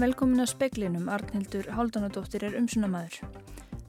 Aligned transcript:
Velkomin 0.00 0.40
að 0.40 0.54
speklinum, 0.54 1.10
Arnhildur 1.12 1.66
Háldanadóttir 1.76 2.46
er 2.46 2.54
umsunamaður. 2.56 3.18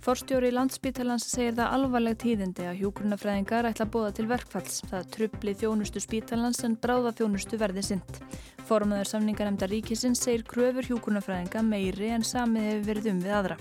Forstjóri 0.03 0.49
landsspítalans 0.51 1.23
segir 1.29 1.53
það 1.55 1.75
alvarleg 1.77 2.17
tíðindi 2.19 2.65
að 2.67 2.81
hjógrunafræðingar 2.81 3.69
ætla 3.69 3.85
að 3.85 3.93
bóða 3.93 4.09
til 4.17 4.25
verkfalls. 4.27 4.81
Það 4.91 5.07
trubli 5.15 5.53
þjónustu 5.61 6.03
spítalans 6.03 6.59
en 6.67 6.75
bráða 6.83 7.13
þjónustu 7.15 7.59
verði 7.61 7.85
sint. 7.93 8.19
Formaður 8.67 9.13
samningarnemnda 9.13 9.71
ríkisins 9.71 10.25
segir 10.25 10.43
kröfur 10.51 10.89
hjógrunafræðinga 10.89 11.63
meiri 11.63 12.11
en 12.17 12.27
samið 12.27 12.67
hefur 12.73 12.89
verið 12.89 13.13
um 13.13 13.23
við 13.23 13.37
aðra. 13.37 13.59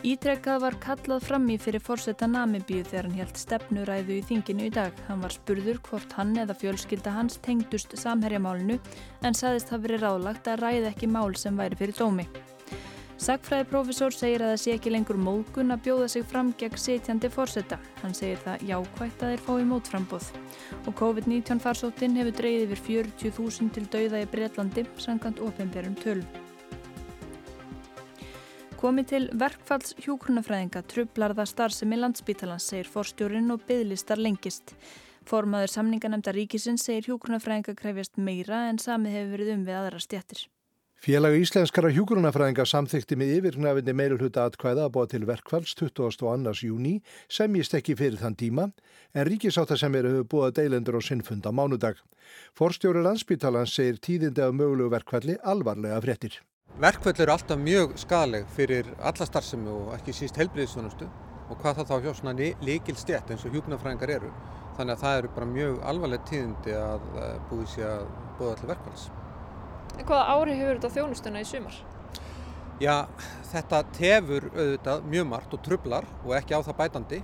Ítrekkað 0.00 0.62
var 0.62 0.74
kallað 0.80 1.24
fram 1.28 1.48
í 1.52 1.58
fyrir 1.60 1.82
fórsetta 1.84 2.24
Namibíu 2.24 2.86
þegar 2.88 3.04
hann 3.04 3.18
helt 3.18 3.36
stefnuræðu 3.36 4.14
í 4.16 4.22
þinginu 4.24 4.70
í 4.70 4.72
dag. 4.72 4.96
Hann 5.10 5.20
var 5.20 5.34
spurður 5.34 5.76
hvort 5.84 6.14
hann 6.16 6.32
eða 6.40 6.56
fjölskylda 6.56 7.12
hans 7.12 7.36
tengdust 7.44 7.92
samherjamálinu 8.00 8.78
en 9.20 9.36
saðist 9.36 9.68
hafi 9.68 9.90
verið 9.90 10.06
ráðlagt 10.06 10.48
að 10.48 10.64
ræða 10.64 10.94
ekki 10.94 11.10
mál 11.12 11.36
sem 11.36 11.60
væri 11.60 11.76
fyrir 11.76 12.00
dómi. 12.00 12.26
Sagfræðiprofessor 13.20 14.16
segir 14.16 14.40
að 14.40 14.54
það 14.54 14.60
sé 14.64 14.76
ekki 14.78 14.96
lengur 14.96 15.20
móðgun 15.20 15.76
að 15.76 15.82
bjóða 15.84 16.08
sig 16.08 16.24
fram 16.24 16.54
gegn 16.56 16.80
setjandi 16.80 17.28
fórsetta. 17.34 17.76
Hann 18.00 18.16
segir 18.16 18.40
það 18.40 18.68
jákvægt 18.72 19.20
að 19.20 19.34
þeir 19.34 19.48
fái 19.50 19.66
mótframbóð. 19.68 20.30
Og 20.86 20.94
COVID-19 20.96 21.60
farsóttin 21.60 22.16
hefur 22.16 22.40
dreyðið 22.40 22.78
yfir 22.78 23.04
40.000 23.12 23.74
til 23.76 23.90
dauða 23.92 24.24
í 24.24 24.30
Breitlandi, 24.32 24.88
sangant 24.96 25.44
ofinberum 25.44 26.00
tölum. 26.00 26.49
Komi 28.80 29.02
til 29.04 29.26
verkfalls 29.36 29.90
hjúkrunafræðinga 30.00 30.80
trublar 30.88 31.34
það 31.36 31.48
starfsemi 31.50 31.98
landsbítalans, 31.98 32.64
segir 32.70 32.88
forstjórin 32.88 33.52
og 33.52 33.60
bygglistar 33.68 34.16
lengist. 34.16 34.72
Formaður 35.28 35.74
samninganemnda 35.74 36.32
ríkisins 36.32 36.86
segir 36.88 37.10
hjúkrunafræðinga 37.10 37.74
krefjast 37.76 38.16
meira 38.16 38.62
en 38.70 38.80
samið 38.80 39.18
hefur 39.18 39.36
verið 39.36 39.52
um 39.58 39.68
við 39.68 39.78
aðra 39.82 40.00
stjættir. 40.00 40.46
Félag 41.00 41.36
íslenskara 41.42 41.92
hjúgrunafræðinga 41.92 42.64
samþykti 42.72 43.20
með 43.20 43.36
yfirgnafinni 43.36 43.98
meirulhuta 44.00 44.48
atkvæða 44.48 44.88
að 44.88 44.96
búa 44.96 45.12
til 45.12 45.28
verkvalls 45.28 45.76
22. 45.76 46.56
júni 46.64 46.96
sem 47.28 47.60
ég 47.60 47.68
stekki 47.68 47.98
fyrir 48.00 48.16
þann 48.20 48.40
tíma 48.40 48.70
en 49.12 49.28
ríkisáttasemir 49.28 50.08
hefur 50.08 50.30
búið 50.32 50.56
deilendur 50.62 50.96
á 50.96 51.04
sinnfunda 51.04 51.52
mánudag. 51.52 52.00
Forstjóri 52.56 53.04
landsbytalan 53.04 53.68
segir 53.68 54.00
tíðindi 54.00 54.40
af 54.40 54.56
mögulegu 54.56 54.88
verkvalli 54.96 55.36
alvarlega 55.44 56.00
fréttir. 56.00 56.40
Verkvall 56.78 57.18
eru 57.18 57.32
alltaf 57.32 57.58
mjög 57.58 57.96
skadaleg 57.98 58.46
fyrir 58.54 58.86
alla 59.02 59.26
starfsemi 59.26 59.68
og 59.72 59.90
ekki 59.96 60.14
síst 60.16 60.38
helbriðisvonustu 60.38 61.08
og 61.50 61.58
hvað 61.58 61.80
það 61.80 61.88
þá 61.90 61.96
hjá 62.04 62.12
svona 62.20 62.50
líkil 62.62 62.96
stjætt 62.96 63.32
eins 63.34 63.44
og 63.44 63.56
hjúgrunafræðingar 63.56 64.12
eru. 64.14 64.30
Þannig 64.78 64.94
að 64.94 65.02
það 65.02 65.16
eru 65.18 65.30
bara 65.34 65.48
mjög 65.50 65.80
alvarleg 65.92 66.22
tíðindi 66.30 66.76
að 66.78 67.08
eh, 67.20 67.34
búið 67.50 67.66
sér 67.74 67.88
að 67.90 68.06
búið 68.38 68.52
allir 68.52 68.70
verkvalls. 68.70 69.08
En 69.98 70.06
hvaða 70.06 70.36
ári 70.36 70.54
hefur 70.60 70.78
þetta 70.78 70.92
þjónustuna 70.94 71.42
í 71.42 71.48
sumar? 71.50 71.82
Já, 72.80 72.94
þetta 73.50 73.82
tefur 73.98 74.46
auðvitað 74.54 75.04
mjög 75.12 75.28
margt 75.34 75.58
og 75.58 75.64
trublar 75.66 76.08
og 76.22 76.32
ekki 76.38 76.56
á 76.56 76.64
það 76.64 76.78
bætandi 76.78 77.20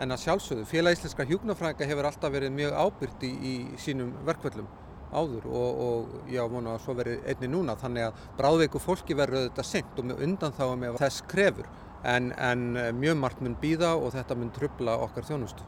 en 0.00 0.12
að 0.14 0.22
sjálfsögðu, 0.22 0.64
félag 0.70 0.96
íslenska 0.96 1.26
hjúknafræðinga 1.28 1.90
hefur 1.90 2.08
alltaf 2.08 2.32
verið 2.32 2.54
mjög 2.56 2.78
ábyrgt 2.80 3.28
í, 3.28 3.32
í 3.36 3.54
sínum 3.80 4.14
verkvöldum 4.24 4.68
áður 5.12 5.46
og, 5.50 5.80
og 5.86 6.32
já, 6.32 6.42
vonu 6.50 6.72
að 6.72 6.82
svo 6.84 6.96
verið 6.98 7.30
einni 7.30 7.52
núna 7.52 7.78
þannig 7.80 8.08
að 8.08 8.26
bráðveiku 8.40 8.82
fólki 8.82 9.18
verður 9.18 9.46
auðvitað 9.46 9.70
senkt 9.70 10.02
og 10.02 10.12
undan 10.16 10.56
þá 10.56 10.66
með 10.82 11.00
þess 11.04 11.24
krefur 11.30 11.70
en, 12.04 12.32
en 12.36 12.68
mjög 12.98 13.18
margt 13.22 13.42
mun 13.42 13.58
býða 13.62 13.96
og 13.96 14.14
þetta 14.16 14.38
mun 14.38 14.54
trubla 14.54 14.98
okkar 15.06 15.26
þjónustu 15.28 15.66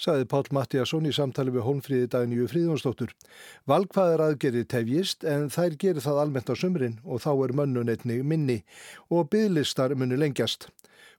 saði 0.00 0.26
Pál 0.28 0.48
Mattíasson 0.56 1.08
í 1.08 1.12
samtali 1.12 1.52
við 1.52 1.66
Hólmfríði 1.66 2.08
Daníu 2.14 2.46
Fríðjónsdóttur. 2.50 3.12
Valkvæðar 3.68 4.24
aðgerið 4.30 4.68
tefjist 4.72 5.26
en 5.28 5.50
þær 5.52 5.76
gerir 5.82 6.04
það 6.04 6.20
almennt 6.24 6.52
á 6.52 6.54
sumrin 6.56 6.98
og 7.04 7.20
þá 7.24 7.32
er 7.34 7.56
mönnun 7.60 7.92
einnig 7.92 8.24
minni 8.24 8.60
og 9.12 9.28
bygglistar 9.34 9.96
munu 10.00 10.16
lengjast. 10.20 10.70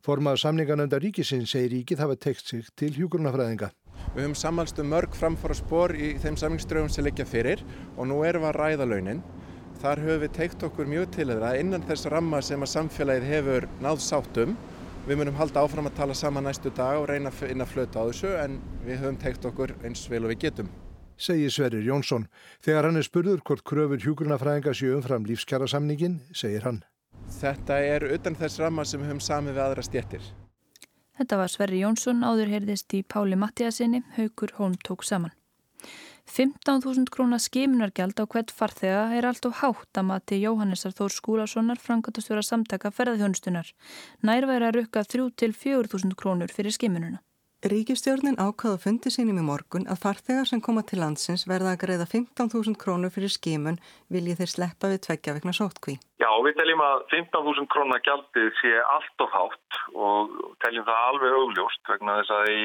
Formaður 0.02 0.42
samninganönda 0.48 0.98
ríkisinn 1.02 1.46
segir 1.46 1.76
ríkið 1.76 2.02
hafa 2.02 2.18
tekst 2.18 2.50
sig 2.50 2.66
til 2.76 2.90
hjúgrunafræðinga. 2.96 3.70
Við 4.16 4.24
höfum 4.24 4.36
samanstu 4.38 4.84
mörg 4.88 5.16
framfara 5.18 5.56
spór 5.58 5.96
í 5.96 6.16
þeim 6.24 6.40
samningströfum 6.40 6.92
sem 6.92 7.06
leggja 7.08 7.28
fyrir 7.30 7.64
og 7.96 8.10
nú 8.10 8.22
erum 8.28 8.46
við 8.46 8.52
að 8.52 8.60
ræða 8.60 8.90
launin. 8.92 9.24
Þar 9.82 10.04
höfum 10.06 10.22
við 10.26 10.36
teikt 10.38 10.68
okkur 10.68 10.90
mjög 10.90 11.10
til 11.16 11.30
þeirra 11.32 11.56
innan 11.60 11.88
þess 11.88 12.12
ramma 12.12 12.42
sem 12.46 12.62
að 12.62 12.74
samfélagið 12.76 13.32
hefur 13.32 13.70
náð 13.82 14.04
sátum 14.06 14.58
Við 15.02 15.18
munum 15.18 15.34
halda 15.34 15.64
áfram 15.66 15.88
að 15.90 15.96
tala 15.98 16.14
saman 16.14 16.46
næstu 16.46 16.70
dag 16.78 17.00
og 17.00 17.08
reyna 17.10 17.32
að 17.34 17.72
flöta 17.72 18.04
á 18.06 18.06
þessu 18.06 18.36
en 18.38 18.60
við 18.86 19.00
höfum 19.02 19.18
teikt 19.18 19.48
okkur 19.50 19.74
eins 19.82 20.04
vel 20.12 20.22
og 20.28 20.30
við 20.30 20.44
getum. 20.44 20.70
Segir 21.18 21.50
Sverrir 21.54 21.88
Jónsson. 21.88 22.28
Þegar 22.62 22.88
hann 22.88 23.02
er 23.02 23.08
spurður 23.08 23.42
hvort 23.42 23.66
kröfur 23.66 24.02
hjúgrunafræðinga 24.02 24.76
séu 24.78 24.94
umfram 25.00 25.26
lífskjara 25.26 25.70
samningin, 25.70 26.20
segir 26.38 26.68
hann. 26.70 26.84
Þetta 27.40 27.82
er 27.82 28.06
utan 28.14 28.38
þess 28.38 28.62
ramma 28.62 28.86
sem 28.86 29.02
við 29.02 29.10
höfum 29.10 29.26
samið 29.26 29.58
við 29.58 29.66
aðra 29.66 29.88
stjettir. 29.90 30.32
Þetta 31.18 31.38
var 31.42 31.52
Sverrir 31.52 31.84
Jónsson, 31.84 32.24
áður 32.24 32.54
heyrðist 32.54 32.94
í 32.98 33.04
Páli 33.04 33.38
Mattiasinni, 33.40 34.04
Haugur 34.16 34.56
Holm 34.58 34.78
tók 34.88 35.04
saman. 35.04 35.34
15.000 36.32 37.10
krónar 37.12 37.42
skimunargjald 37.44 38.16
á 38.22 38.26
hvert 38.30 38.54
farþega 38.56 39.02
er 39.18 39.26
allt 39.28 39.48
og 39.50 39.58
hátt 39.60 40.00
að 40.00 40.08
mati 40.08 40.40
Jóhannesar 40.40 40.94
Þór 40.96 41.12
Skúlasonar 41.12 41.82
frangatastjóra 41.82 42.44
samtaka 42.46 42.94
ferðarþjónustunar. 42.96 43.74
Nær 44.24 44.48
væri 44.48 44.70
að 44.70 44.78
rukka 44.78 45.04
3-4.000 45.04 46.16
krónur 46.16 46.54
fyrir 46.54 46.72
skimununa. 46.78 47.20
Ríkistjórnin 47.62 48.40
ákvaða 48.42 48.80
fundi 48.82 49.12
sínum 49.14 49.38
í 49.38 49.42
morgun 49.46 49.84
að 49.86 50.00
farþegar 50.02 50.48
sem 50.50 50.62
koma 50.66 50.82
til 50.82 50.98
landsins 50.98 51.44
verða 51.46 51.76
að 51.76 51.84
greiða 51.84 52.08
15.000 52.10 52.74
krónur 52.82 53.12
fyrir 53.14 53.30
skimun 53.30 53.76
viljið 54.10 54.40
þeir 54.40 54.50
sleppa 54.50 54.90
við 54.90 55.04
tveggja 55.06 55.36
vegna 55.36 55.54
sóttkví. 55.54 55.94
Já, 56.18 56.30
við 56.42 56.56
teljum 56.58 56.82
að 56.82 57.04
15.000 57.12 57.70
krónar 57.70 58.02
gjaldið 58.08 58.48
sé 58.58 58.72
allt 58.96 59.22
of 59.22 59.36
hátt 59.38 59.78
og 59.94 60.34
teljum 60.66 60.88
það 60.88 61.06
alveg 61.12 61.36
augljóst 61.38 61.92
vegna 61.94 62.16
þess 62.18 62.34
að 62.40 62.50
í 62.50 62.64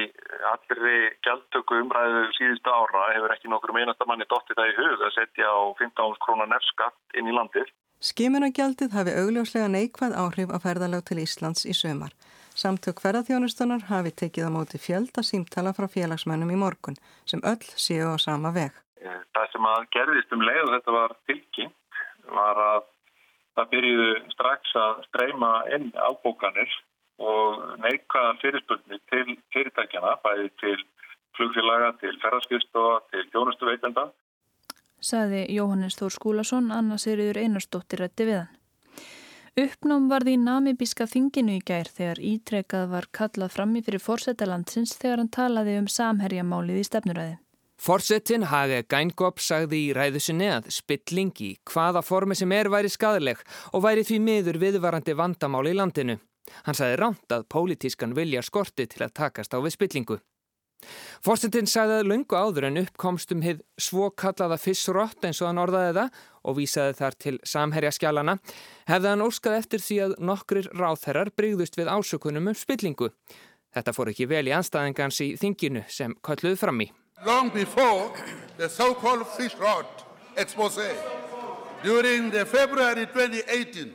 allri 0.53 0.95
gjaldtöku 1.27 1.77
umræðu 1.83 2.23
síðustu 2.39 2.73
ára 2.73 3.03
hefur 3.13 3.35
ekki 3.35 3.51
nokkur 3.53 3.75
meinasta 3.77 4.07
manni 4.09 4.25
dottið 4.33 4.57
það 4.57 4.71
í 4.71 4.77
hug 4.79 5.03
að 5.05 5.13
setja 5.19 5.51
á 5.53 5.61
15.000 5.77 6.23
krónar 6.25 6.49
nefnskatt 6.55 7.21
inn 7.21 7.29
í 7.29 7.37
landið. 7.37 7.69
Skimunagjaldið 8.01 8.97
hafi 8.97 9.13
augljóslega 9.21 9.69
neikvæð 9.77 10.17
áhrif 10.25 10.49
að 10.49 10.65
ferðalag 10.65 11.05
til 11.05 11.21
Íslands 11.21 11.69
í 11.69 11.77
sömar. 11.77 12.17
Samtök 12.57 13.03
ferðarþjónustunar 13.03 13.83
hafi 13.85 14.11
tekið 14.17 14.47
á 14.49 14.51
móti 14.55 14.79
fjölda 14.81 15.21
símtala 15.21 15.75
frá 15.77 15.85
félagsmennum 15.93 16.49
í 16.49 16.57
morgun 16.57 16.97
sem 17.29 17.43
öll 17.45 17.67
séu 17.77 18.09
á 18.09 18.17
sama 18.17 18.49
veg. 18.55 18.73
Það 19.05 19.51
sem 19.53 19.67
að 19.69 19.83
gerðist 19.93 20.33
um 20.33 20.41
leið 20.41 20.63
og 20.63 20.73
þetta 20.73 20.95
var 20.95 21.13
tilkynnt 21.29 21.99
var 22.33 22.61
að 22.63 22.87
það 23.57 23.69
byrjuðu 23.75 24.09
strax 24.33 24.73
að 24.81 25.05
streyma 25.05 25.51
inn 25.77 25.87
ábókanir 25.93 26.73
og 27.21 27.61
neikvæða 27.85 28.33
fyrirspurni 28.41 28.99
til 29.13 29.37
fyrirtækjana, 29.53 30.17
bæði 30.25 30.49
til 30.61 30.77
flugfélaga, 31.37 31.93
til 32.01 32.17
ferðarskristofa, 32.23 32.99
til 33.13 33.25
þjónustuveitenda. 33.33 34.09
Saði 34.97 35.45
Jóhannes 35.53 35.97
Þór 35.97 36.13
Skúlason, 36.13 36.71
Anna 36.73 36.97
Sigriður 36.97 37.37
Einarstóttir 37.43 38.01
rætti 38.01 38.25
við 38.25 38.41
hann. 38.41 38.56
Uppnám 39.57 40.03
varði 40.05 40.35
í 40.35 40.37
namibíska 40.37 41.07
þinginu 41.09 41.55
í 41.57 41.61
gær 41.65 41.87
þegar 41.89 42.19
ítrekað 42.21 42.91
var 42.91 43.07
kallað 43.09 43.55
frammi 43.55 43.81
fyrir 43.81 44.03
fórsetalandsins 44.03 44.93
þegar 45.01 45.23
hann 45.23 45.31
talaði 45.33 45.79
um 45.79 45.87
samherjamálið 45.89 46.77
í 46.77 46.83
stefnuræði. 46.85 47.33
Fórsetin 47.81 48.45
Hage 48.51 48.83
Gængop 48.85 49.41
sagði 49.41 49.79
í 49.87 49.89
ræðusinni 49.97 50.51
að 50.53 50.69
spillingi 50.77 51.49
hvaða 51.73 52.05
formi 52.05 52.37
sem 52.37 52.53
er 52.53 52.69
væri 52.69 52.93
skadaleg 52.93 53.41
og 53.73 53.85
væri 53.87 54.05
því 54.05 54.21
miður 54.29 54.61
viðvarandi 54.61 55.17
vandamáli 55.17 55.73
í 55.73 55.81
landinu. 55.81 56.19
Hann 56.69 56.77
sagði 56.77 57.01
ránt 57.01 57.33
að 57.33 57.49
pólitískan 57.49 58.13
vilja 58.17 58.45
skorti 58.45 58.85
til 58.85 59.07
að 59.07 59.15
takast 59.23 59.57
á 59.57 59.61
við 59.61 59.73
spillingu. 59.73 60.21
Fórsetin 61.25 61.65
sagði 61.69 61.99
að 61.99 62.09
lungu 62.11 62.37
áður 62.37 62.67
en 62.69 62.81
uppkomst 62.83 63.31
um 63.33 63.41
hið 63.41 63.63
svo 63.81 64.11
kallaða 64.13 64.59
fissrott 64.61 65.25
eins 65.25 65.41
og 65.41 65.49
hann 65.49 65.61
orðaði 65.63 65.95
það 65.97 66.19
og 66.47 66.57
vísaði 66.57 66.95
þar 66.97 67.17
til 67.19 67.35
samherja 67.43 67.91
skjálana, 67.95 68.37
hefði 68.87 69.11
hann 69.11 69.25
óskað 69.25 69.59
eftir 69.59 69.83
því 69.83 69.99
að 70.05 70.15
nokkrir 70.29 70.71
ráþherrar 70.71 71.33
brygðust 71.35 71.77
við 71.79 71.91
ásökunum 71.91 72.49
um 72.53 72.57
spillingu. 72.57 73.11
Þetta 73.75 73.93
fór 73.93 74.13
ekki 74.13 74.29
vel 74.31 74.47
í 74.47 74.55
anstæðingans 74.55 75.19
í 75.25 75.29
þinginu 75.37 75.83
sem 75.91 76.15
kalluði 76.23 76.57
fram 76.57 76.81
í. 76.81 76.89
Long 77.25 77.51
before 77.53 78.11
the 78.57 78.69
so-called 78.69 79.27
fissrott 79.35 80.05
expose, 80.37 80.89
during 81.83 82.31
the 82.31 82.45
February 82.45 83.05
2018, 83.05 83.93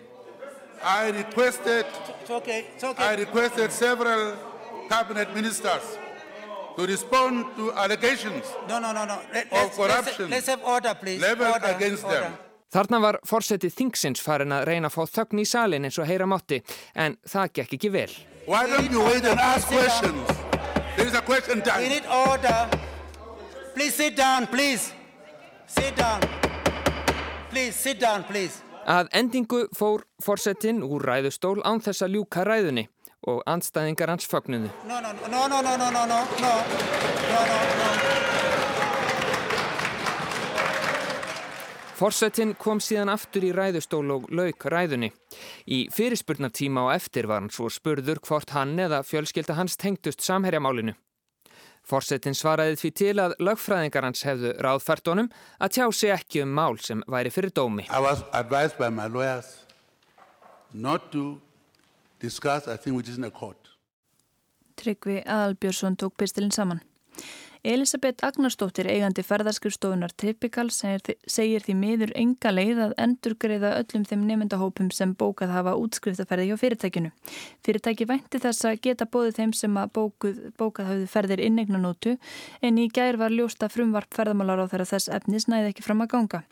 I 0.83 1.11
requested, 1.11 1.87
it's 2.21 2.31
okay, 2.31 2.67
it's 2.75 2.85
okay. 2.85 3.05
I 3.05 3.15
requested 3.15 3.71
several 3.73 4.35
cabinet 4.89 5.35
ministers 5.35 5.99
to 6.77 6.87
respond 6.87 7.47
to 7.57 7.73
allegations 7.73 8.45
no, 8.69 8.79
no, 8.79 8.93
no, 8.93 9.05
no. 9.05 9.19
Let, 9.33 9.53
of 9.53 9.77
corruption 9.77 10.31
let's, 10.31 10.47
let's 10.47 10.49
have 10.49 10.63
order, 10.65 10.95
please. 10.95 11.21
leveled 11.21 11.53
order, 11.53 11.77
against 11.77 12.05
order. 12.05 12.21
them. 12.21 12.39
Þarna 12.73 13.03
var 13.05 13.19
fórsetið 13.29 13.75
þingsins 13.77 14.23
farin 14.25 14.53
að 14.57 14.63
reyna 14.71 14.89
að 14.89 14.95
fá 14.95 15.17
þögn 15.19 15.43
í 15.43 15.45
salin 15.45 15.85
eins 15.85 15.99
og 16.01 16.07
heyra 16.09 16.25
mátti, 16.25 16.63
en 16.97 17.19
það 17.29 17.51
gekk 17.59 17.75
ekki 17.77 17.91
vel. 17.93 18.15
Why 18.47 18.65
don't 18.71 18.89
you 18.91 19.05
wait 19.05 19.27
and 19.29 19.39
ask 19.39 19.69
questions? 19.69 20.33
There 20.97 21.07
is 21.07 21.13
a 21.15 21.21
question 21.21 21.61
time. 21.61 21.83
We 21.83 21.89
need 21.93 22.09
order. 22.09 22.71
Please 23.75 23.95
sit 23.95 24.17
down, 24.17 24.47
please. 24.47 24.93
Sit 25.67 25.97
down. 25.97 26.21
Please, 27.51 27.77
sit 27.77 28.01
down, 28.01 28.25
please. 28.25 28.63
Að 28.89 29.13
endingu 29.21 29.67
fór 29.77 30.07
forsettinn 30.25 30.81
úr 30.83 31.05
ræðustól 31.05 31.61
án 31.69 31.85
þess 31.85 32.03
að 32.03 32.17
ljúka 32.17 32.45
ræðunni 32.49 32.89
og 33.29 33.43
andstæðingar 33.47 34.13
hans 34.13 34.27
fögnuðu. 34.29 34.71
Forsettinn 42.03 42.57
kom 42.59 42.81
síðan 42.83 43.13
aftur 43.13 43.45
í 43.47 43.53
ræðustól 43.55 44.09
og 44.11 44.25
lauk 44.35 44.65
ræðunni. 44.67 45.13
Í 45.71 45.87
fyrirspurnartíma 45.95 46.89
á 46.91 46.99
eftir 46.99 47.29
var 47.31 47.45
hann 47.45 47.53
svo 47.55 47.69
spurður 47.71 48.19
hvort 48.27 48.51
hann 48.57 48.75
eða 48.83 49.05
fjölskylda 49.07 49.55
hans 49.55 49.79
tengdust 49.79 50.25
samhærjamálinu. 50.27 50.97
Forsettinn 51.87 52.35
svaraði 52.39 52.79
því 52.79 52.91
til 52.99 53.15
að 53.23 53.37
lagfræðingar 53.43 54.07
hans 54.07 54.23
hefðu 54.27 54.53
ráðfært 54.63 55.09
honum 55.11 55.31
að 55.63 55.79
tjá 55.79 55.87
sig 55.95 56.15
ekki 56.15 56.43
um 56.43 56.53
mál 56.59 56.79
sem 56.83 57.03
væri 57.11 57.31
fyrir 57.35 57.55
dómi. 57.55 57.87
Ég 57.87 58.05
var 58.07 58.27
aðvæðið 58.39 58.85
af 58.87 58.93
mjög 58.99 59.17
lawyers 59.17 59.51
not 60.73 61.11
to 61.13 61.39
discussed, 62.23 62.69
I 62.69 62.77
think, 62.77 62.97
within 62.97 63.25
a 63.25 63.31
court. 63.31 63.69
Tryggvi 64.75 65.23
Aðalbjörnsson 65.27 65.97
tók 65.97 66.17
pistilinn 66.17 66.51
saman. 66.51 66.83
Elisabeth 67.63 68.25
Agnarsdóttir 68.27 68.89
eigandi 68.91 69.23
ferðarskrifstofunar 69.23 70.11
Typical 70.19 70.65
segir, 70.75 71.63
því 71.63 71.75
miður 71.79 72.13
enga 72.19 72.51
leið 72.51 72.81
að 72.89 72.95
endurgreiða 73.05 73.71
öllum 73.79 74.07
þeim 74.11 74.25
nefndahópum 74.27 74.89
sem 74.91 75.13
bókað 75.15 75.53
hafa 75.55 75.77
útskriftaferði 75.79 76.49
hjá 76.49 76.59
fyrirtækinu. 76.59 77.13
Fyrirtæki 77.63 78.09
vænti 78.11 78.41
þess 78.43 78.67
að 78.67 78.81
geta 78.89 79.07
bóðið 79.07 79.39
þeim 79.39 79.53
sem 79.55 79.79
að 79.79 79.93
bókuð, 79.95 80.41
bókað 80.59 80.91
hafði 80.91 81.07
ferðir 81.15 81.45
innegnanótu 81.47 82.17
en 82.67 82.83
í 82.83 82.89
gær 82.91 83.21
var 83.23 83.31
ljósta 83.31 83.71
frumvarp 83.71 84.11
ferðamálar 84.11 84.67
á 84.67 84.71
þeirra 84.73 84.89
þess 84.97 85.13
efnis 85.21 85.47
næði 85.47 85.71
ekki 85.71 85.87
fram 85.87 86.03
að 86.03 86.17
ganga. 86.17 86.43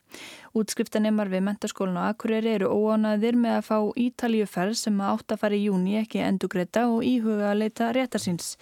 Útskriftanemar 0.59 1.29
við 1.31 1.45
mentaskólan 1.47 1.99
á 1.99 2.11
Akureyri 2.11 2.57
eru 2.57 2.71
óánaðir 2.75 3.37
með 3.39 3.57
að 3.61 3.67
fá 3.69 3.77
Ítalíuferð 4.03 4.75
sem 4.81 4.97
átt 5.07 5.31
að 5.31 5.43
fara 5.45 5.55
í 5.55 5.69
júni 5.69 5.95
ekki 6.01 6.25
endurgreita 6.27 6.89
og 6.91 7.05
íhuga 7.07 7.53
að 7.53 7.61
leita 7.63 7.93
réttarsins. 7.95 8.57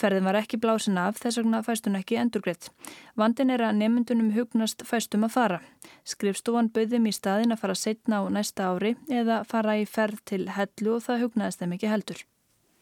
Ferðin 0.00 0.24
var 0.24 0.40
ekki 0.40 0.56
blásin 0.62 0.96
af 0.96 1.20
þess 1.20 1.42
vegna 1.42 1.60
fæstun 1.66 1.93
ekki 1.98 2.18
endurgreitt. 2.20 2.70
Vandin 3.18 3.52
er 3.54 3.64
að 3.66 3.78
nemyndunum 3.80 4.32
hugnast 4.36 4.84
fæstum 4.88 5.26
að 5.26 5.34
fara. 5.36 5.60
Skrifstofan 6.08 6.70
bauðum 6.74 7.08
í 7.10 7.14
staðin 7.14 7.54
að 7.54 7.62
fara 7.62 7.78
setna 7.78 8.20
á 8.20 8.24
næsta 8.32 8.68
ári 8.72 8.94
eða 9.08 9.42
fara 9.48 9.78
í 9.80 9.86
ferð 9.86 10.20
til 10.30 10.42
hellu 10.56 10.96
og 10.96 11.06
það 11.06 11.24
hugnaðist 11.24 11.62
þeim 11.62 11.76
ekki 11.78 11.92
heldur. 11.92 12.26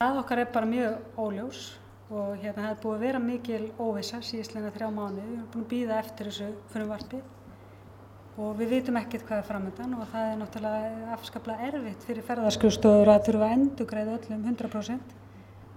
Það 0.03 0.19
okkar 0.25 0.43
er 0.43 0.50
bara 0.55 0.73
mjög 0.73 1.20
óljós 1.26 1.62
og 2.12 2.35
hérna 2.43 2.67
það 2.67 2.73
er 2.73 2.82
búið 2.82 2.97
að 2.97 3.06
vera 3.06 3.23
mikil 3.23 3.62
óvisa 3.79 4.20
síðslega 4.25 4.73
þrjá 4.75 4.91
mánu. 4.91 5.23
Við 5.23 5.37
erum 5.37 5.49
búin 5.53 5.65
að 5.65 5.70
býða 5.73 6.03
eftir 6.03 6.29
þessu 6.31 6.50
frumvarpið 6.75 7.31
og 8.43 8.55
við 8.56 8.70
vitum 8.79 8.97
ekkert 8.97 9.26
hvað 9.29 9.43
er 9.43 9.49
framöndan 9.49 9.97
og 9.99 10.06
það 10.08 10.29
er 10.31 10.38
náttúrulega 10.41 11.17
afskaplega 11.17 11.67
erfitt 11.69 12.06
fyrir 12.06 12.25
ferðarskjústofur 12.25 13.11
að 13.12 13.26
þurfa 13.26 13.49
að 13.49 13.56
endur 13.58 13.88
greiða 13.91 14.15
öllum 14.17 14.47
100% 14.49 15.19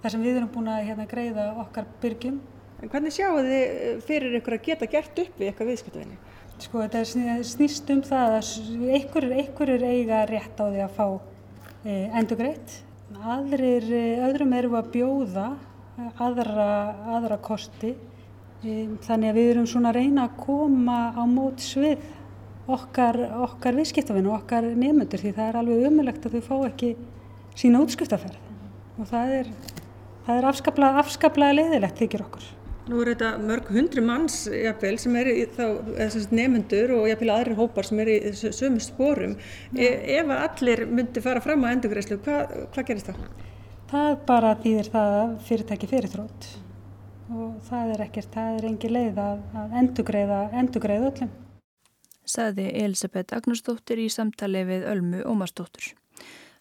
þar 0.06 0.14
sem 0.14 0.22
við 0.24 0.40
erum 0.40 0.52
búin 0.54 0.70
að 0.70 0.84
hérna, 0.86 1.08
greiða 1.10 1.48
okkar 1.64 1.88
byrgjum. 2.04 2.36
En 2.84 2.92
hvernig 2.92 3.14
sjáu 3.16 3.38
þið 3.40 4.02
fyrir 4.06 4.40
ykkur 4.40 4.58
að 4.58 4.66
geta 4.66 4.90
gert 4.92 5.22
upp 5.24 5.38
við 5.40 5.52
eitthvað 5.52 5.72
viðskiptavinni? 5.72 6.18
Sko 6.64 6.82
þetta 6.84 7.04
snýst 7.44 7.90
um 7.92 8.02
það 8.06 8.36
að 8.40 8.50
einhverjur 8.98 9.86
eiga 9.86 10.24
rétt 10.30 10.60
á 10.60 10.66
því 10.66 10.84
að 10.86 10.94
fá 10.96 11.08
e, 11.84 11.96
endur 12.16 12.40
greitt. 12.40 12.76
Aðrir, 13.16 13.88
öðrum 14.28 14.54
erum 14.58 14.78
að 14.80 14.92
bjóða 14.96 15.48
aðra, 16.20 16.70
aðra 17.16 17.40
kosti 17.44 17.94
e, 18.64 18.88
þannig 19.06 19.32
að 19.32 19.40
við 19.40 19.50
erum 19.54 19.68
svona 19.70 19.92
að 19.92 20.00
reyna 20.02 20.28
að 20.28 20.38
koma 20.46 21.00
á 21.16 21.24
mót 21.28 21.64
svið 21.64 22.04
okkar, 22.72 23.20
okkar 23.46 23.78
viðskiptafinn 23.78 24.28
og 24.30 24.40
okkar 24.42 24.68
nefnundur 24.74 25.22
því 25.22 25.36
það 25.38 25.50
er 25.52 25.60
alveg 25.62 25.88
umulegt 25.92 26.28
að 26.28 26.38
þau 26.38 26.48
fá 26.50 26.56
ekki 26.72 26.92
sína 27.56 27.84
útskiptaferð 27.84 29.00
og 29.00 29.10
það 29.10 29.34
er, 29.40 29.50
það 30.28 30.38
er 30.40 30.48
afskaplega, 30.52 31.04
afskaplega 31.04 31.58
leiðilegt 31.60 32.00
þykir 32.02 32.26
okkur. 32.26 32.48
Nú 32.86 33.00
er 33.02 33.14
þetta 33.16 33.32
mörg 33.42 33.70
hundru 33.74 34.04
manns 34.06 34.44
jafnvel, 34.52 34.98
sem 35.02 35.16
er 35.18 35.32
nefnundur 36.38 36.94
og 37.00 37.08
jafnvel 37.10 37.32
aðrir 37.34 37.58
hópar 37.58 37.88
sem 37.88 38.02
er 38.04 38.12
í 38.14 38.18
sömu 38.36 38.84
spórum. 38.84 39.34
E, 39.74 39.88
ef 40.20 40.30
allir 40.36 40.86
myndi 40.92 41.24
fara 41.26 41.42
fram 41.42 41.66
á 41.66 41.74
endurgreislu, 41.74 42.20
hvað 42.26 42.54
hva 42.76 42.86
gerist 42.86 43.10
það? 43.10 43.24
Það 43.90 44.12
bara 44.28 44.54
þýðir 44.62 44.92
það 44.94 45.18
að 45.22 45.34
fyrirtæki 45.48 45.90
fyrirtrótt 45.90 46.52
og 47.26 47.56
það 47.66 47.96
er 47.96 48.06
ekkert, 48.06 48.30
það 48.36 48.60
er 48.60 48.68
engi 48.70 48.90
leið 48.92 49.18
að, 49.18 49.42
að 49.58 49.76
endurgreiða, 49.82 50.40
endurgreiða 50.62 51.10
öllum 51.10 51.34
saði 52.26 52.72
Elisabeth 52.82 53.36
Agnarsdóttir 53.38 54.02
í 54.02 54.10
samtali 54.10 54.66
við 54.68 54.88
Ölmu 54.90 55.22
Ómarsdóttur. 55.30 55.94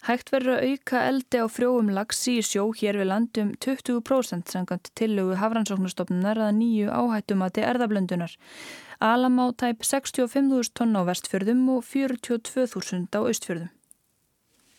Hægt 0.05 0.29
verður 0.35 0.59
að 0.59 0.65
auka 0.69 1.03
eldi 1.09 1.39
á 1.41 1.47
frjóum 1.49 1.87
lagsi 1.97 2.35
í 2.37 2.43
sjó 2.45 2.67
hér 2.77 2.99
við 3.01 3.07
landum 3.09 3.55
20% 3.65 4.51
sangant 4.53 4.91
tillögu 5.01 5.39
hafrannsóknarstofnunar 5.41 6.43
að 6.45 6.59
nýju 6.59 6.91
áhættumati 6.93 7.65
erðablöndunar. 7.65 8.35
Alam 9.01 9.41
á 9.41 9.47
tæp 9.57 9.81
65.000 9.81 10.75
tonn 10.77 10.93
á 10.93 11.09
vestfjörðum 11.09 11.65
og 11.79 11.89
42.000 11.89 13.17
á 13.17 13.21
austfjörðum. 13.25 13.73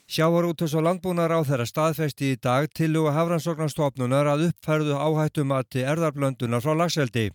Sjávarútus 0.06 0.76
og 0.78 0.84
landbúnar 0.86 1.34
á 1.34 1.42
þeirra 1.42 1.66
staðfesti 1.66 2.28
í 2.36 2.38
dag 2.38 2.68
tilluga 2.78 3.16
hafrannsóknarstofnunar 3.16 4.28
að 4.30 4.44
uppfærðu 4.52 5.00
áhættumati 5.02 5.82
erðarblöndunar 5.82 6.62
frá 6.62 6.76
lagseldi. 6.78 7.32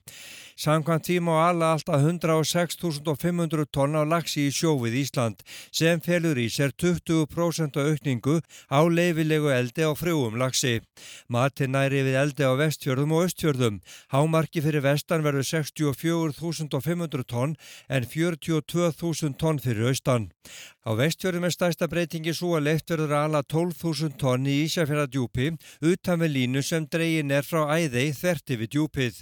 Samkvæmt 0.60 1.08
tíma 1.08 1.34
á 1.34 1.50
alla 1.50 1.72
alltaf 1.74 1.98
106.500 2.04 3.66
tonn 3.74 3.96
á 3.98 4.06
lagsi 4.06 4.44
í 4.46 4.54
sjófið 4.54 4.98
Ísland 5.02 5.42
sem 5.74 5.98
felur 6.04 6.38
í 6.38 6.46
sér 6.52 6.70
20% 6.76 7.80
aukningu 7.80 8.38
á 8.70 8.80
leifilegu 8.86 9.50
eldi 9.50 9.82
á 9.82 9.90
frjóum 9.98 10.38
lagsi. 10.38 10.78
Matin 11.26 11.74
næri 11.74 12.04
við 12.06 12.20
eldi 12.22 12.46
á 12.46 12.54
vestfjörðum 12.54 13.16
og 13.16 13.26
östfjörðum. 13.30 13.80
Hámarki 14.14 14.62
fyrir 14.62 14.84
vestan 14.84 15.26
verður 15.26 15.48
64.500 15.48 17.26
tonn 17.26 17.56
en 17.88 18.06
42.000 18.06 19.34
tonn 19.40 19.58
fyrir 19.58 19.90
austan. 19.90 20.30
Á 20.86 20.92
vestfjörðum 20.94 21.48
er 21.48 21.56
stærsta 21.56 21.88
breytingi 21.88 22.36
svo 22.36 22.59
að 22.60 22.66
leitt 22.68 22.92
verður 22.92 23.14
ala 23.16 23.40
12.000 23.48 24.16
tonn 24.20 24.46
í 24.48 24.60
Ísafjörðardjúpi 24.66 25.50
utan 25.90 26.20
við 26.20 26.32
línu 26.36 26.62
sem 26.66 26.86
dreyin 26.90 27.32
er 27.32 27.46
frá 27.46 27.64
æði 27.72 28.10
þerti 28.16 28.58
við 28.60 28.72
djúpið. 28.74 29.20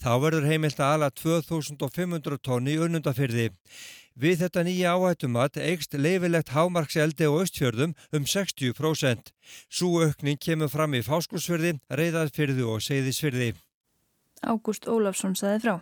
Þá 0.00 0.10
verður 0.24 0.48
heimilt 0.48 0.80
að 0.80 0.94
ala 0.96 1.10
2500 1.12 2.40
tonn 2.44 2.70
í 2.70 2.78
unnundafyrði. 2.80 3.50
Við 4.18 4.40
þetta 4.42 4.64
nýja 4.66 4.96
áhættumat 4.96 5.60
eigst 5.62 5.94
leifilegt 5.94 6.50
hámarkseldi 6.50 7.28
á 7.28 7.32
östfjörðum 7.38 7.94
um 8.10 8.24
60%. 8.26 9.30
Svo 9.70 10.02
aukning 10.02 10.40
kemur 10.42 10.72
fram 10.72 10.96
í 10.98 11.04
fáskursfyrði, 11.06 11.76
reyðarfyrði 11.86 12.66
og 12.66 12.82
seyðisfyrði. 12.82 13.52
Ágúst 14.42 14.90
Ólafsson 14.90 15.38
saði 15.38 15.62
frá. 15.62 15.76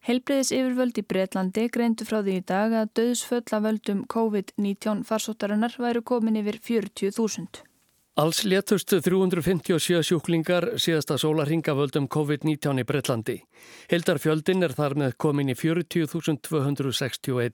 Helbriðis 0.00 0.48
yfirvöld 0.56 0.96
í 0.96 1.02
Breitlandi 1.04 1.66
greindu 1.68 2.06
frá 2.08 2.22
því 2.24 2.38
í 2.40 2.44
dag 2.48 2.72
að 2.72 2.92
döðsföll 2.96 3.52
af 3.52 3.64
völdum 3.66 3.98
COVID-19 4.08 5.02
farsóttarinnar 5.04 5.74
væru 5.76 6.00
komin 6.00 6.38
yfir 6.40 6.56
40.000. 6.64 7.60
Alls 8.20 8.40
létust 8.48 8.90
357 9.04 10.00
sjúklingar 10.08 10.66
síðasta 10.80 11.18
sólarhinga 11.20 11.72
völdum 11.76 12.08
COVID-19 12.08 12.80
í 12.80 12.84
Breitlandi. 12.88 13.36
Hildarfjöldin 13.92 14.64
er 14.64 14.72
þar 14.76 14.96
með 15.04 15.14
komin 15.20 15.52
í 15.52 15.56
40.261. 15.56 17.52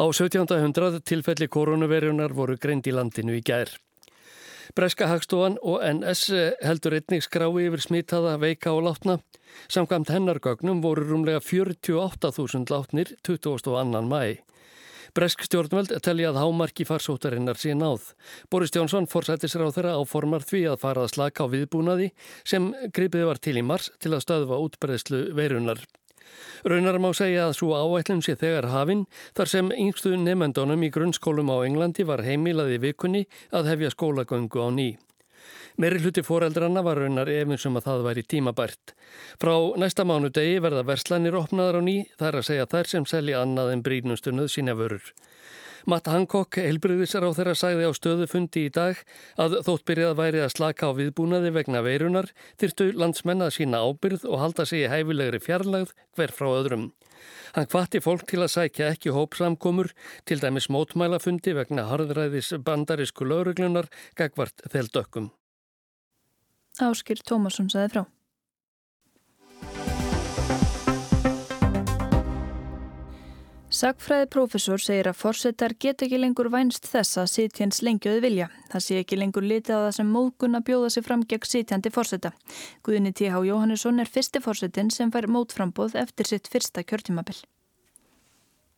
Á 0.00 0.04
1700 0.08 1.04
tilfelli 1.04 1.48
koronavirunar 1.52 2.32
voru 2.32 2.56
greind 2.56 2.88
í 2.88 2.92
landinu 2.96 3.36
í 3.36 3.44
gær. 3.44 3.68
Breska 4.74 5.06
Hagstofan 5.06 5.58
og 5.62 5.84
NS 5.84 6.30
heldur 6.64 6.96
einnig 6.98 7.22
skrái 7.26 7.68
yfir 7.68 7.84
smitaða, 7.84 8.36
veika 8.42 8.72
og 8.74 8.86
látna. 8.88 9.20
Samkvæmt 9.68 10.10
hennargögnum 10.10 10.82
voru 10.82 11.04
rúmlega 11.06 11.40
48.000 11.40 12.66
látnir 12.72 13.14
22. 13.22 14.02
mæi. 14.08 14.42
Bresk 15.16 15.46
stjórnveld 15.46 15.94
telja 16.04 16.28
að 16.28 16.42
hámarki 16.42 16.84
farsóttarinnar 16.84 17.56
sé 17.56 17.72
náð. 17.72 18.10
Boris 18.52 18.74
Jónsson 18.74 19.06
fórsættisra 19.08 19.64
á 19.64 19.72
þeirra 19.72 19.94
áformar 19.96 20.44
því 20.44 20.66
að 20.72 20.82
fara 20.82 21.06
að 21.06 21.14
slaka 21.14 21.46
á 21.46 21.52
viðbúnaði 21.54 22.10
sem 22.44 22.72
gripiði 22.92 23.30
var 23.30 23.40
til 23.40 23.56
í 23.56 23.64
mars 23.64 23.88
til 23.96 24.12
að 24.12 24.26
stöðva 24.26 24.60
útbreðslu 24.66 25.22
veirunar. 25.38 25.80
Raunar 26.64 26.98
má 27.02 27.10
segja 27.16 27.46
að 27.48 27.56
svo 27.60 27.74
áætlum 27.78 28.22
sé 28.24 28.36
þegar 28.40 28.70
hafinn 28.72 29.06
þar 29.38 29.52
sem 29.52 29.72
yngstu 29.72 30.16
nefendunum 30.20 30.84
í 30.86 30.92
grunnskólum 30.94 31.52
á 31.52 31.56
Englandi 31.68 32.06
var 32.08 32.24
heimilaði 32.26 32.78
vikunni 32.82 33.26
að 33.52 33.72
hefja 33.72 33.92
skólagöngu 33.94 34.62
á 34.62 34.68
ný. 34.72 34.88
Meiri 35.76 36.00
hluti 36.00 36.22
fóreldrana 36.24 36.80
var 36.80 36.96
raunar 37.02 37.28
efinsum 37.28 37.74
að 37.76 37.88
það 37.90 38.04
væri 38.06 38.22
tímabært. 38.32 38.94
Frá 39.36 39.52
næsta 39.76 40.06
mánu 40.08 40.30
degi 40.32 40.56
verða 40.64 40.86
verslanir 40.88 41.36
opnaðar 41.36 41.80
á 41.80 41.82
ný 41.84 41.96
þar 42.16 42.40
að 42.40 42.46
segja 42.48 42.68
þær 42.72 42.92
sem 42.92 43.08
selja 43.10 43.42
annað 43.44 43.74
en 43.74 43.82
brínustunöð 43.84 44.48
sína 44.54 44.72
vörur. 44.78 45.04
Matt 45.86 46.08
Hancock, 46.10 46.56
helbriðisar 46.58 47.22
á 47.22 47.30
þeirra, 47.30 47.52
sagði 47.54 47.86
á 47.86 47.92
stöðufundi 47.94 48.64
í 48.66 48.70
dag 48.74 48.98
að 49.38 49.60
þótt 49.68 49.84
byrjað 49.86 50.16
væri 50.18 50.40
að 50.42 50.54
slaka 50.56 50.88
á 50.90 50.98
viðbúnaði 50.98 51.52
vegna 51.54 51.82
veirunar 51.86 52.26
þyrstu 52.58 52.88
landsmenn 52.98 53.44
að 53.46 53.52
sína 53.54 53.84
ábyrð 53.86 54.24
og 54.26 54.42
halda 54.42 54.66
sig 54.66 54.82
í 54.82 54.90
hæfilegri 54.90 55.38
fjarlagð 55.44 55.92
hver 56.18 56.34
frá 56.34 56.48
öðrum. 56.56 56.88
Hann 57.54 57.70
kvatti 57.70 58.02
fólk 58.02 58.26
til 58.26 58.42
að 58.42 58.50
sækja 58.56 58.90
ekki 58.96 59.14
hópsamkomur, 59.14 59.92
til 60.26 60.42
dæmis 60.42 60.66
mótmælafundi 60.74 61.54
vegna 61.54 61.86
harðræðis 61.86 62.50
bandarísku 62.66 63.22
lauruglunar 63.22 63.86
gagvart 64.18 64.66
þeldökkum. 64.66 65.30
Áskir 66.82 67.22
Tómasson 67.22 67.70
saði 67.70 67.94
frá. 67.94 68.04
Sakfræði 73.76 74.28
profesor 74.32 74.80
segir 74.80 75.08
að 75.10 75.18
forsetar 75.20 75.74
get 75.76 76.00
ekki 76.06 76.16
lengur 76.16 76.48
vænst 76.48 76.86
þess 76.88 77.18
að 77.20 77.26
sitjans 77.32 77.82
lengjuðu 77.84 78.22
vilja. 78.24 78.46
Það 78.70 78.84
sé 78.84 79.00
ekki 79.02 79.18
lengur 79.20 79.44
litið 79.44 79.76
á 79.76 79.80
það 79.82 79.96
sem 79.98 80.14
móðgun 80.14 80.56
að 80.56 80.64
bjóða 80.70 80.92
sig 80.94 81.04
fram 81.04 81.24
gegn 81.28 81.50
sitjandi 81.50 81.92
forseta. 81.92 82.30
Guðinni 82.86 83.12
T.H. 83.12 83.42
Jóhannesson 83.50 84.00
er 84.00 84.08
fyrsti 84.14 84.40
forsetin 84.40 84.88
sem 84.94 85.12
fær 85.12 85.28
mótframbóð 85.28 85.98
eftir 86.06 86.30
sitt 86.30 86.48
fyrsta 86.48 86.86
kjörtímabill. 86.88 87.42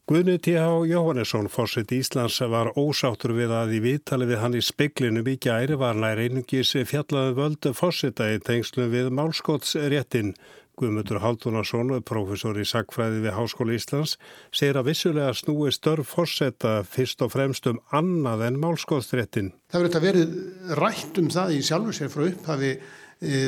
Guðni 0.08 0.38
T.H. 0.42 0.66
Jóhannesson, 0.88 1.50
fórsett 1.52 1.92
Íslands, 1.94 2.40
var 2.50 2.72
ósáttur 2.80 3.36
við 3.36 3.54
að 3.54 3.74
í 3.76 3.82
viðtali 3.84 4.26
við 4.30 4.42
hann 4.42 4.58
í 4.58 4.62
speiklinu 4.64 5.22
mikið 5.22 5.58
æri 5.62 5.76
var 5.78 5.98
nær 6.00 6.18
einungis 6.18 6.72
fjallaði 6.74 7.34
um 7.36 7.38
völd 7.38 7.68
fórsetta 7.76 8.32
í 8.32 8.40
tengslu 8.40 8.88
við 8.90 9.12
málskottsréttin. 9.14 10.32
Guðmundur 10.78 11.18
Haldunarsson, 11.22 11.90
professor 12.06 12.58
í 12.58 12.66
sagfræði 12.68 13.24
við 13.24 13.34
Háskóla 13.34 13.74
Íslands, 13.74 14.14
segir 14.54 14.78
að 14.78 14.92
vissulega 14.92 15.34
snúi 15.34 15.72
störf 15.74 16.12
fórsetta 16.14 16.78
fyrst 16.86 17.24
og 17.26 17.32
fremst 17.34 17.66
um 17.70 17.80
annað 17.94 18.46
en 18.46 18.60
málskóðstréttin. 18.62 19.50
Það 19.72 19.86
verður 19.88 20.06
verið 20.06 20.38
rætt 20.78 21.18
um 21.22 21.32
það 21.34 21.56
í 21.56 21.58
sjálfur 21.66 21.98
sér 21.98 22.12
frá 22.14 22.24
upphafi 22.28 22.70
e, 22.76 22.80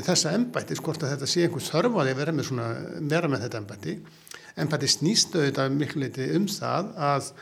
þessa 0.07 0.35
ennbætti, 0.35 0.81
skort 0.81 1.07
að 1.07 1.15
þetta 1.15 1.31
sé 1.31 1.47
einhvers 1.47 1.71
þörfaði 1.71 2.15
að 2.17 2.21
vera 2.25 2.37
með, 2.37 2.49
svona, 2.51 2.69
vera 3.15 3.31
með 3.31 3.47
þetta 3.47 3.63
ennbætti. 3.63 3.97
Ennbætti 4.61 4.93
snýstu 4.97 5.41
auðvitað 5.45 5.75
miklu 5.79 6.05
leiti 6.05 6.31
um 6.35 6.51
það 6.51 6.95
að 6.99 7.33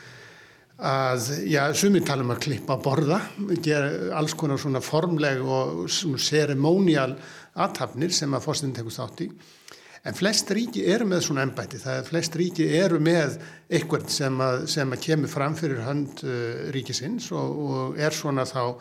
að, 0.78 1.24
já, 1.50 1.62
sumir 1.74 2.04
tala 2.06 2.22
um 2.22 2.30
að 2.30 2.42
klippa 2.44 2.76
borða, 2.78 3.18
gera 3.64 4.12
alls 4.14 4.36
konar 4.38 4.60
svona 4.62 4.82
formleg 4.84 5.40
og 5.42 5.88
seremónial 5.90 7.16
aðtapnir 7.58 8.14
sem 8.14 8.36
að 8.36 8.44
fórstinn 8.44 8.76
tekust 8.76 9.02
átt 9.02 9.24
í 9.26 9.32
En 10.06 10.14
flest 10.14 10.50
ríki 10.54 10.84
eru 10.88 11.08
með 11.08 11.24
svona 11.26 11.44
ennbætti, 11.46 11.80
það 11.82 12.00
er 12.00 12.06
flest 12.06 12.38
ríki 12.38 12.68
eru 12.78 13.00
með 13.02 13.38
eitthvað 13.66 14.08
sem 14.14 14.40
að, 14.44 14.64
sem 14.70 14.94
að 14.94 15.04
kemur 15.04 15.32
fram 15.32 15.56
fyrir 15.58 15.82
hönd 15.86 16.22
uh, 16.24 16.68
ríkisins 16.74 17.30
og, 17.34 17.62
og 17.68 18.00
er 18.00 18.14
svona 18.14 18.46
þá 18.48 18.62
uh, 18.68 18.80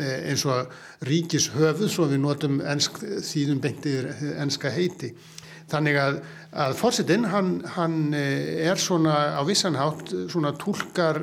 eins 0.00 0.44
og 0.50 0.72
ríkishöfuð, 1.08 1.86
svo 1.92 2.08
við 2.10 2.22
notum 2.24 2.58
ensk, 2.60 2.98
þýðum 3.24 3.62
beintir 3.64 4.10
enska 4.36 4.72
heiti. 4.74 5.12
Þannig 5.68 6.00
að, 6.00 6.18
að 6.64 6.74
fórsetinn, 6.80 7.28
hann, 7.30 7.54
hann 7.76 8.00
uh, 8.10 8.72
er 8.72 8.82
svona 8.82 9.38
á 9.38 9.42
vissanhátt 9.46 10.12
svona 10.32 10.56
tólkar 10.58 11.22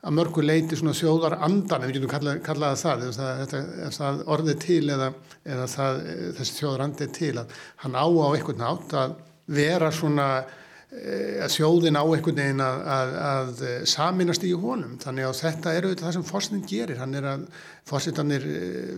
að 0.00 0.14
mörgu 0.16 0.44
leiti 0.44 0.78
svona 0.78 0.96
þjóðar 0.96 1.36
andan, 1.44 1.82
ef 1.82 1.90
við 1.90 1.98
getum 1.98 2.12
kallað, 2.14 2.38
kallað 2.44 2.78
það, 2.80 3.02
ef 3.08 3.18
það, 3.18 3.66
ef 3.86 3.98
það, 3.98 4.22
orðið 4.36 4.62
til 4.64 4.84
eða, 4.94 5.10
eða 5.44 5.66
það, 5.74 6.00
þessi 6.38 6.56
þjóðar 6.56 6.84
andið 6.86 7.12
til 7.18 7.34
að 7.42 7.58
hann 7.84 7.98
á 8.00 8.06
á 8.08 8.28
einhvern 8.30 8.62
nátt 8.62 8.96
að 8.96 9.18
vera 9.50 9.90
svona 9.92 10.28
eh, 10.40 11.42
að 11.44 11.52
þjóðin 11.58 12.00
á 12.00 12.04
einhvern 12.04 12.40
veginn 12.40 12.64
að, 12.64 12.80
að, 12.94 13.12
að 13.26 13.60
saminast 13.92 14.46
í 14.48 14.54
honum. 14.54 14.96
Þannig 15.02 15.28
að 15.28 15.36
þetta 15.42 15.76
eru 15.82 15.92
það 16.00 16.16
sem 16.16 16.26
fórsnin 16.30 16.64
gerir. 16.70 17.00
Hann 17.02 17.18
er 17.20 17.28
að 17.34 17.46
fórsitanir 17.90 18.48
eh, 18.48 18.96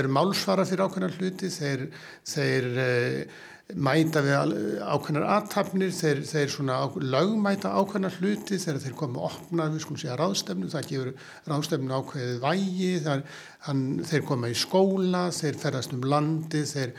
eru 0.00 0.12
málsvara 0.12 0.68
fyrir 0.68 0.84
ákveðnar 0.84 1.16
hluti 1.16 1.52
þeir, 1.54 1.88
þeir 2.34 2.70
eh, 2.84 3.42
mæta 3.72 4.20
við 4.20 4.34
ákveðnar 4.84 5.24
aðtapnir, 5.38 5.92
þeir, 5.96 6.20
þeir 6.28 6.50
svona 6.52 6.76
lögmæta 7.00 7.72
ákveðnar 7.72 8.18
hluti 8.20 8.58
þegar 8.60 8.82
þeir 8.82 8.96
koma 8.98 9.22
að 9.22 9.28
opna 9.30 9.68
við 9.72 9.84
skulum 9.86 10.00
segja 10.02 10.18
ráðstefnu, 10.20 10.68
það 10.72 10.88
gefur 10.90 11.12
ráðstefnu 11.48 11.96
ákveðið 11.96 12.42
vægi, 12.42 12.90
þar, 13.06 13.22
hann, 13.64 13.84
þeir 14.04 14.26
koma 14.28 14.52
í 14.52 14.58
skóla, 14.60 15.24
þeir 15.32 15.60
ferðast 15.64 15.96
um 15.96 16.04
landi, 16.12 16.62
þeir, 16.68 16.92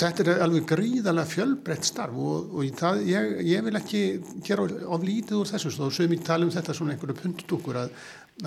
þetta 0.00 0.24
er 0.24 0.42
alveg 0.46 0.66
gríðarlega 0.72 1.32
fjölbreytt 1.34 1.92
starf 1.92 2.16
og, 2.24 2.56
og 2.56 2.72
það, 2.80 3.04
ég, 3.12 3.30
ég 3.52 3.68
vil 3.68 3.76
ekki 3.76 4.02
gera 4.48 4.64
of 4.64 5.04
lítið 5.04 5.42
úr 5.42 5.52
þessu, 5.52 5.76
þá 5.76 5.86
sögum 5.92 6.16
ég 6.16 6.24
tala 6.24 6.48
um 6.48 6.56
þetta 6.56 6.80
svona 6.80 6.96
einhverju 6.96 7.20
punktúkur 7.20 7.82
að, 7.84 7.94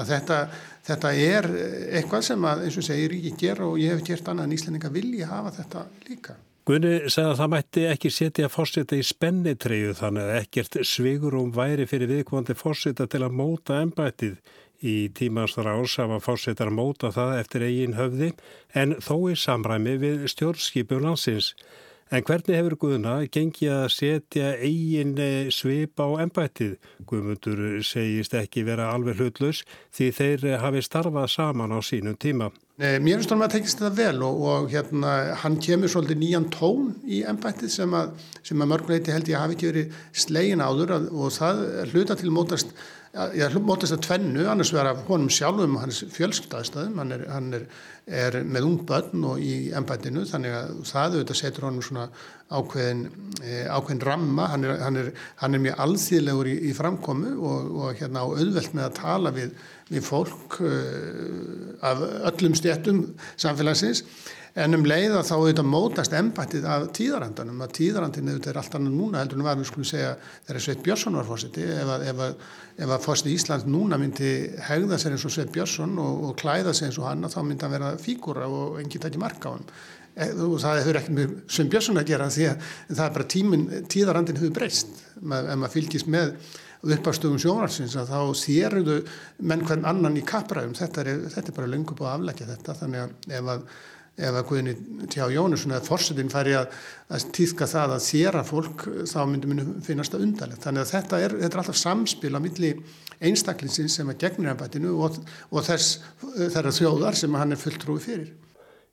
að 0.01 0.15
þetta, 0.15 0.43
þetta 0.89 1.15
er 1.29 1.53
eitthvað 2.01 2.29
sem 2.33 2.51
að 2.55 2.65
eins 2.65 2.81
og 2.81 2.89
segir 2.89 3.19
ég 3.21 3.37
gera 3.37 3.69
og 3.69 3.81
ég 3.81 3.93
hef 3.93 4.05
gert 4.09 4.33
annað 4.33 4.49
en 4.49 4.59
Íslandinga 4.59 4.95
vilja 4.97 5.33
hafa 5.37 5.59
þetta 5.61 5.89
líka. 6.09 6.41
Gunni 6.69 7.09
segði 7.09 7.29
að 7.31 7.39
það 7.39 7.47
mætti 7.49 7.83
ekki 7.89 8.09
setja 8.13 8.47
fórseta 8.53 8.93
í 8.93 9.05
spennitreyju 9.07 9.95
þannig 9.97 10.27
að 10.27 10.35
ekkert 10.43 10.75
svigurum 10.85 11.47
væri 11.55 11.87
fyrir 11.89 12.11
viðkvandi 12.11 12.53
fórseta 12.59 13.07
til 13.09 13.23
að 13.25 13.39
móta 13.39 13.79
ennbættið. 13.81 14.35
Í 14.85 14.93
tímans 15.17 15.57
rás 15.57 15.95
hafa 15.97 16.19
fórsetar 16.21 16.69
móta 16.69 17.09
það 17.15 17.33
eftir 17.39 17.65
eigin 17.65 17.97
höfði 17.97 18.29
en 18.77 18.93
þó 19.01 19.15
í 19.31 19.39
samræmi 19.47 19.97
við 20.05 20.29
stjórnskipjum 20.29 21.07
landsins. 21.07 21.55
En 22.13 22.21
hvernig 22.29 22.61
hefur 22.61 22.77
Guðuna 22.85 23.17
gengið 23.33 23.73
að 23.73 23.89
setja 23.97 24.53
eigin 24.61 25.17
eh, 25.17 25.49
svip 25.49 25.97
á 25.97 26.21
ennbættið? 26.21 26.77
Guðmundur 27.09 27.81
segist 27.81 28.37
ekki 28.37 28.67
vera 28.69 28.91
alveg 28.93 29.17
hlutlaus 29.17 29.65
því 29.89 30.13
þeir 30.21 30.49
hafi 30.61 30.85
starfað 30.85 31.31
saman 31.33 31.73
á 31.73 31.81
sínum 31.81 32.13
tíma. 32.13 32.53
Mér 32.79 33.17
finnst 33.19 33.33
hann 33.33 33.43
að 33.43 33.57
tekist 33.57 33.81
þetta 33.81 33.95
vel 33.97 34.21
og, 34.23 34.43
og 34.47 34.69
hérna, 34.71 35.13
hann 35.41 35.57
kemur 35.59 35.91
svolítið 35.91 36.21
nýjan 36.21 36.45
tón 36.53 36.93
í 37.03 37.25
ennbættið 37.27 37.73
sem 37.73 37.95
að, 37.97 38.13
að 38.63 38.69
mörguleiti 38.71 39.11
held 39.11 39.27
ég 39.27 39.41
hafi 39.41 39.57
ekki 39.57 39.71
verið 39.73 39.97
slegin 40.23 40.63
áður 40.63 40.93
og 41.01 41.33
það 41.35 41.59
hluta 41.91 42.15
til 42.21 42.31
mótast 42.31 42.71
ég 43.35 43.41
mótast 43.65 43.95
að 43.95 44.03
tvennu, 44.05 44.43
annars 44.47 44.71
vera 44.73 44.93
honum 45.07 45.31
sjálfum 45.33 45.79
hans 45.81 46.03
fjölskyldaðstæðum 46.13 46.99
hann, 47.01 47.13
er, 47.15 47.23
hann 47.33 47.47
er, 47.57 47.63
er 48.05 48.39
með 48.43 48.67
ung 48.67 48.83
börn 48.87 49.25
og 49.31 49.41
í 49.43 49.71
ennbættinu 49.75 50.25
þannig 50.29 50.55
að 50.57 50.75
það 50.89 51.17
auðvitað 51.17 51.39
setur 51.41 51.67
honum 51.67 51.85
svona 51.85 52.07
ákveðin, 52.49 53.03
eh, 53.43 53.67
ákveðin 53.69 54.05
ramma. 54.05 54.47
Hann 54.53 54.63
er, 54.65 54.79
hann 54.81 55.11
hann 55.35 55.53
er 55.53 55.59
mjög 55.59 55.83
alþýðlegur 55.85 56.49
í, 56.49 56.55
í 56.69 56.73
framkomu 56.73 57.35
og, 57.37 57.69
og 57.83 58.01
hérna 58.01 58.25
á 58.25 58.27
auðvelt 58.27 58.73
með 58.73 58.87
að 58.87 58.97
tala 58.97 59.31
við, 59.35 59.53
við 59.89 60.03
fólk 60.05 60.59
uh, 60.61 61.77
af 61.85 62.03
öllum 62.31 62.57
stjættum 62.57 63.05
samfélagsins. 63.37 64.03
En 64.57 64.73
um 64.73 64.85
leið 64.87 65.13
að 65.13 65.27
þá 65.27 65.33
auðvitað 65.35 65.67
mótast 65.69 66.13
ennbættið 66.17 66.65
af 66.67 66.87
tíðarandanum 66.97 67.61
að 67.61 67.75
tíðarandin 67.77 68.31
auðvitað 68.31 68.51
er 68.51 68.59
allt 68.63 68.77
annað 68.79 68.95
núna 68.97 69.21
heldur 69.21 69.37
en 69.37 69.45
var 69.45 69.59
við 69.59 69.69
skulum 69.69 69.87
segja 69.87 70.15
þegar 70.47 70.63
Sveit 70.65 70.81
Björnsson 70.87 71.19
var 71.19 71.27
fórseti 71.27 71.67
ef 71.69 71.91
að, 71.93 72.05
ef 72.09 72.23
að, 72.25 72.47
ef 72.81 72.93
að 72.95 73.05
fórseti 73.05 73.35
Ísland 73.37 73.69
núna 73.69 73.99
myndi 74.01 74.31
hegða 74.65 74.97
sér 74.99 75.15
eins 75.15 75.27
og 75.29 75.35
Sveit 75.35 75.53
Björnsson 75.53 75.93
og, 76.01 76.25
og 76.31 76.35
klæða 76.41 76.73
sér 76.73 76.89
eins 76.89 76.97
og 76.97 77.07
hann 77.07 77.29
þá 77.29 77.39
myndi 77.43 77.67
hann 77.67 77.75
vera 77.77 77.93
fígúra 78.03 78.47
og 78.47 78.79
enginn 78.81 79.03
tætti 79.03 79.21
marka 79.21 79.51
á 79.51 79.55
hann 79.55 79.67
e, 80.15 80.29
og 80.45 80.55
það 80.63 80.81
hefur 80.83 81.01
ekki 81.01 81.17
með 81.17 81.35
Sveit 81.47 81.69
Björnsson 81.73 82.01
að 82.01 82.09
gera 82.13 82.31
því 82.33 82.47
að 82.49 82.65
það 82.87 83.05
er 83.05 83.13
bara 83.19 83.29
tímin, 83.35 83.67
tíðarandin 83.91 84.41
hefur 84.41 84.57
breyst. 84.57 84.97
Ef 85.19 85.29
maður 85.29 85.75
fylgist 85.75 86.11
með 86.11 86.33
uppafstöðum 86.79 87.39
sjónarsins 87.43 87.95
að 87.99 88.11
þá 88.13 88.19
þéruðu 88.39 88.97
menn 89.51 89.63
hvern 89.67 89.87
annan 89.89 90.17
í 90.19 90.25
kappræðum. 90.27 90.75
Þetta 90.79 91.03
er, 91.03 91.23
þetta 91.33 91.51
er 91.51 91.57
bara 91.57 91.71
lengur 91.71 91.97
búið 91.99 92.11
að 92.11 92.19
aflækja 92.19 92.51
þetta 92.53 92.77
þannig 92.83 93.01
að 93.03 93.39
ef 93.39 93.53
að 93.55 93.65
ef 94.19 94.35
að 94.35 94.47
Guðni 94.49 94.73
Tjá 95.09 95.25
Jónusson 95.31 95.73
eða 95.73 95.87
Forsetin 95.87 96.31
færi 96.31 96.55
að, 96.59 96.73
að 97.09 97.27
týðka 97.37 97.67
það 97.71 97.95
að 97.95 98.05
þjera 98.07 98.43
fólk 98.47 98.85
þá 99.09 99.19
myndi 99.29 99.51
myndi 99.51 99.67
finnast 99.85 100.15
það 100.15 100.25
undarlegt. 100.27 100.65
Þannig 100.65 100.83
að 100.83 100.93
þetta 100.95 101.21
er, 101.23 101.37
þetta 101.43 101.55
er 101.55 101.63
alltaf 101.63 101.79
samspil 101.79 102.35
á 102.35 102.39
milli 102.43 102.73
einstaklingsins 103.19 103.97
sem 103.99 104.11
er 104.11 104.19
gegnir 104.19 104.53
ennbættinu 104.53 104.93
og, 104.99 105.17
og 105.49 105.65
þess 105.65 105.99
þeirra 106.35 106.75
þjóðar 106.75 107.19
sem 107.19 107.39
hann 107.39 107.55
er 107.55 107.63
fulltrúi 107.63 108.03
fyrir. 108.03 108.29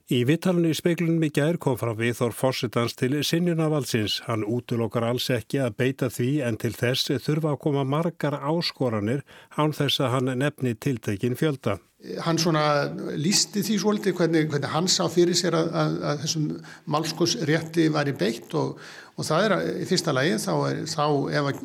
Í 0.06 0.20
vittalunni 0.22 0.70
í 0.70 0.76
speiklunum 0.78 1.24
í 1.26 1.32
gær 1.34 1.56
kom 1.58 1.74
frá 1.80 1.88
viðþór 1.98 2.34
fórsetans 2.38 2.92
til 2.94 3.16
sinjunavaldsins. 3.26 4.20
Hann 4.28 4.44
útlokkar 4.46 5.02
alls 5.02 5.26
ekki 5.34 5.58
að 5.64 5.74
beita 5.80 6.06
því 6.14 6.28
en 6.46 6.58
til 6.62 6.70
þess 6.76 7.10
þurfa 7.24 7.56
að 7.56 7.58
koma 7.64 7.82
margar 7.82 8.36
áskoranir 8.38 9.24
án 9.58 9.74
þess 9.74 10.04
að 10.04 10.12
hann 10.14 10.30
nefni 10.38 10.76
tiltekin 10.78 11.34
fjölda 11.34 11.80
hann 12.22 12.38
svona 12.38 12.62
lísti 13.18 13.62
því 13.66 13.76
svolítið 13.82 14.14
hvernig, 14.18 14.48
hvernig 14.52 14.70
hann 14.70 14.88
sá 14.90 15.06
fyrir 15.10 15.34
sér 15.34 15.56
að, 15.58 15.70
að, 15.80 15.94
að 16.10 16.20
þessum 16.22 16.44
málskosrétti 16.92 17.86
var 17.94 18.10
í 18.10 18.14
beitt 18.14 18.54
og, 18.58 18.76
og 19.16 19.26
það 19.26 19.46
er 19.46 19.54
í 19.82 19.86
fyrsta 19.88 20.14
lagi 20.14 20.36
þá, 20.42 20.52
er, 20.68 20.82
þá 20.92 21.04
ef, 21.40 21.50
að, 21.50 21.62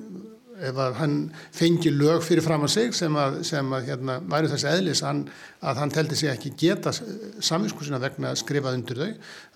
ef 0.69 0.81
að 0.85 0.97
hann 0.99 1.15
fengi 1.55 1.91
lög 1.93 2.23
fyrir 2.25 2.45
fram 2.45 2.65
að 2.67 2.73
sig 2.75 2.95
sem 2.97 3.15
að, 3.17 3.41
sem 3.47 3.75
að 3.75 3.91
hérna, 3.91 4.17
væri 4.31 4.51
þessi 4.51 4.69
eðlis 4.71 5.03
hann, 5.05 5.23
að 5.65 5.83
hann 5.83 5.93
teldi 5.93 6.17
sig 6.19 6.31
ekki 6.31 6.53
geta 6.59 6.93
samvinskusina 6.93 8.01
vegna 8.01 8.31
að 8.31 8.41
skrifa 8.43 8.73
undir 8.75 9.01
þau 9.01 9.11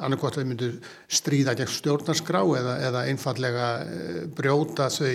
annarkot 0.07 0.39
þau 0.39 0.45
myndu 0.45 0.71
stríða 1.07 1.55
gegn 1.57 1.73
stjórnarskrá 1.75 2.41
eða, 2.59 2.77
eða 2.89 3.03
einfallega 3.11 3.67
eh, 3.83 4.23
brjóta 4.37 4.89
þau 4.93 5.11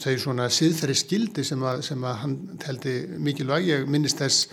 þau 0.00 0.18
svona 0.20 0.48
siðferði 0.52 0.98
skildi 0.98 1.44
sem 1.46 1.62
að, 1.66 1.82
sem 1.86 2.04
að 2.06 2.20
hann 2.22 2.36
teldi 2.62 2.94
mikilvæg. 3.22 3.66
Ég 3.68 3.90
minnist 3.90 4.22
þess 4.22 4.46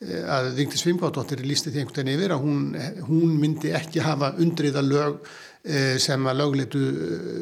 eh, 0.00 0.22
að 0.22 0.52
Vigdís 0.58 0.84
Fimbádóttir 0.86 1.42
lísti 1.44 1.72
því 1.72 1.82
einhvern 1.82 2.00
veginn 2.00 2.14
yfir 2.14 2.36
að 2.36 2.44
hún, 2.44 2.62
hún 3.08 3.34
myndi 3.40 3.74
ekki 3.76 4.04
hafa 4.04 4.34
undriða 4.40 4.84
lög 4.84 5.18
sem 5.64 6.26
að 6.28 6.36
lögleitu 6.42 6.80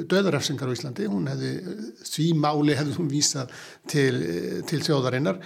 döðarafsingar 0.07 0.71
á 0.71 0.75
Íslandi. 0.77 1.09
Hún 1.11 1.27
hefði, 1.27 1.53
því 2.07 2.27
máli 2.39 2.77
hefði 2.79 2.97
hún 3.01 3.11
vísað 3.11 3.51
til, 3.91 4.13
til 4.71 4.79
þjóðarinnar. 4.87 5.41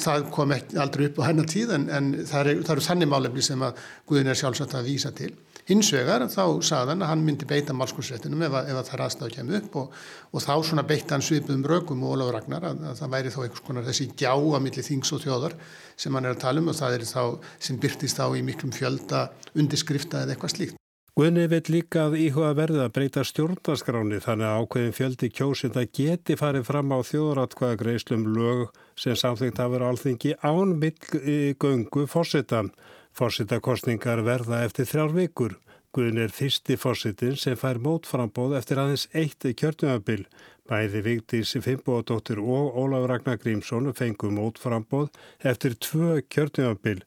Það 0.00 0.30
kom 0.34 0.54
aldrei 0.56 1.06
upp 1.06 1.20
á 1.22 1.28
hennar 1.28 1.46
tíð 1.46 1.76
en, 1.76 1.90
en 1.92 2.08
það, 2.26 2.52
er, 2.52 2.62
eru 2.74 2.86
þannig 2.88 3.12
málefni 3.12 3.44
sem 3.46 3.62
að 3.62 3.78
Guðin 4.08 4.32
er 4.32 4.40
sjálfsagt 4.40 4.74
að 4.74 4.90
vísa 4.90 5.12
til. 5.14 5.34
Hins 5.66 5.88
vegar 5.90 6.22
þá 6.30 6.62
saðan 6.62 7.02
að 7.02 7.08
hann 7.10 7.24
myndi 7.26 7.46
beita 7.48 7.74
málskursréttinum 7.74 8.44
ef, 8.46 8.54
ef 8.70 8.76
að 8.78 8.86
það 8.86 9.02
aðstæðu 9.06 9.34
kemur 9.34 9.56
upp 9.58 9.78
og, 9.80 9.96
og 10.30 10.44
þá 10.44 10.52
svona 10.68 10.84
beita 10.86 11.16
hann 11.16 11.26
svipuðum 11.26 11.66
rökum 11.66 12.04
og 12.06 12.14
Ólafur 12.14 12.38
Ragnar 12.38 12.68
að, 12.70 12.84
að 12.92 13.00
það 13.00 13.12
væri 13.16 13.34
þá 13.34 13.40
einhvers 13.42 13.66
konar 13.66 13.88
þessi 13.88 14.08
gjá 14.14 14.30
að 14.30 14.62
milli 14.62 14.86
þings 14.86 15.12
og 15.16 15.24
þjóðar 15.26 15.58
sem 15.98 16.14
hann 16.14 16.30
er 16.30 16.36
að 16.36 16.42
tala 16.46 16.62
um 16.62 16.70
og 16.70 16.78
það 16.78 16.98
er 17.00 17.06
þá 17.10 17.22
sem 17.58 17.82
byrtist 17.82 18.22
þá 18.22 18.26
í 18.38 18.46
miklum 18.46 18.74
fjölda 18.78 19.28
undirskrifta 19.58 20.22
eða 20.22 20.36
eitthvað 20.36 20.54
slíkt. 20.54 20.82
Guðni 21.16 21.46
vil 21.48 21.62
líka 21.72 22.02
að 22.10 22.14
íhuga 22.26 22.50
verða 22.58 22.82
að 22.84 22.90
breyta 22.92 23.22
stjórnarskráni 23.24 24.18
þannig 24.20 24.50
að 24.50 24.58
ákveðin 24.60 24.96
fjöldi 24.98 25.28
kjósinda 25.32 25.84
geti 25.98 26.34
farið 26.36 26.66
fram 26.68 26.90
á 26.92 27.00
þjóðratkvæða 27.08 27.78
greiðslum 27.80 28.26
lög 28.34 28.74
sem 29.00 29.16
samþyngt 29.16 29.62
hafur 29.62 29.84
alþingi 29.86 30.34
án 30.44 30.74
millgöngu 30.82 32.02
fórsetan. 32.12 32.68
Fórsitakostningar 33.16 34.20
verða 34.26 34.58
eftir 34.66 34.90
þrjár 34.90 35.14
vikur. 35.16 35.54
Guðin 35.96 36.20
er 36.26 36.34
fyrsti 36.36 36.76
fórsitin 36.76 37.40
sem 37.40 37.56
fær 37.56 37.80
mótframbóð 37.80 38.58
eftir 38.58 38.82
aðeins 38.82 39.06
eitt 39.16 39.46
kjörtumabil. 39.56 40.26
Bæði 40.68 41.00
Vigdís 41.06 41.54
Fimboðdóttir 41.64 42.44
og 42.44 42.76
Ólaf 42.76 43.08
Ragnar 43.08 43.40
Grímsson 43.40 43.88
fengu 43.96 44.28
mótframbóð 44.36 45.08
eftir 45.40 45.80
tvö 45.80 46.20
kjörtumabil. 46.28 47.00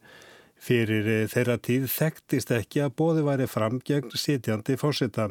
Fyrir 0.60 1.28
þeirra 1.32 1.58
tíð 1.64 1.88
þekktist 1.94 2.52
ekki 2.52 2.84
að 2.84 2.96
bóði 3.00 3.26
væri 3.26 3.48
fram 3.48 3.80
gegn 3.86 4.12
sitjandi 4.12 4.76
fórsita. 4.80 5.30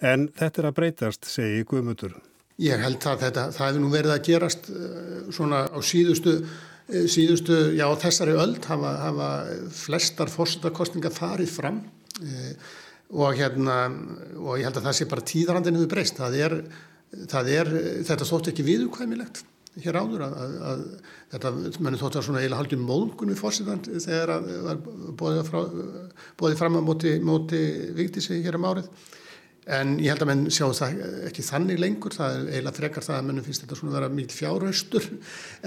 En 0.00 0.28
þetta 0.38 0.62
er 0.62 0.68
að 0.70 0.76
breytast, 0.76 1.26
segi 1.26 1.64
Guðmundur. 1.66 2.14
Ég 2.60 2.78
held 2.78 3.02
að 3.08 3.22
þetta, 3.24 3.46
það 3.56 3.66
hefur 3.66 3.82
nú 3.82 3.90
verið 3.90 4.14
að 4.14 4.26
gerast 4.28 4.68
svona 5.32 5.64
á 5.72 5.78
síðustu 5.80 6.36
Eh, 6.90 7.06
síðustu, 7.06 7.56
já 7.78 7.86
þessari 8.02 8.34
öld 8.34 8.64
hafa, 8.66 8.92
hafa 9.04 9.26
flestar 9.74 10.30
fórsetakostninga 10.32 11.12
farið 11.14 11.52
fram 11.54 11.76
e, 12.18 12.54
og 13.14 13.36
hérna 13.38 13.76
og 14.40 14.56
ég 14.58 14.66
held 14.66 14.80
að 14.80 14.88
það 14.88 14.96
sé 14.98 15.06
bara 15.12 15.26
tíðarandinu 15.30 15.84
við 15.84 15.90
breyst 15.92 16.18
það 16.18 16.38
er, 16.40 16.56
það 17.30 17.50
er 17.54 17.70
þetta 18.08 18.26
þótt 18.26 18.50
ekki 18.50 18.66
viðukvæmilegt 18.66 19.44
hér 19.78 20.00
áður 20.00 20.24
að, 20.26 20.34
að, 20.40 20.56
að 20.70 20.82
þetta 21.34 21.52
mennum 21.78 22.00
þótt 22.00 22.18
að 22.18 22.26
svona 22.26 22.42
eiginlega 22.42 22.62
haldið 22.64 22.82
móðgun 22.82 23.30
við 23.30 23.38
fórsetan 23.38 23.84
þegar 23.86 24.32
það 24.34 24.66
var 24.66 24.82
bóðið 26.40 26.58
fram 26.58 26.78
á 26.78 26.82
móti, 26.82 27.14
móti 27.22 27.62
viktísi 27.96 28.40
hér 28.42 28.58
um 28.58 28.68
árið. 28.72 28.90
En 29.70 29.92
ég 30.00 30.08
held 30.10 30.24
að 30.24 30.30
menn 30.30 30.46
sjá 30.50 30.64
það 30.74 31.02
ekki 31.28 31.44
þannig 31.46 31.78
lengur, 31.78 32.14
það 32.16 32.32
er 32.32 32.46
eiginlega 32.48 32.78
frekar 32.78 33.04
það 33.06 33.18
að 33.18 33.26
mennum 33.28 33.44
finnst 33.46 33.62
þetta 33.62 33.76
svona 33.78 33.92
að 33.92 33.98
vera 33.98 34.08
mikið 34.16 34.38
fjárhaustur. 34.38 35.08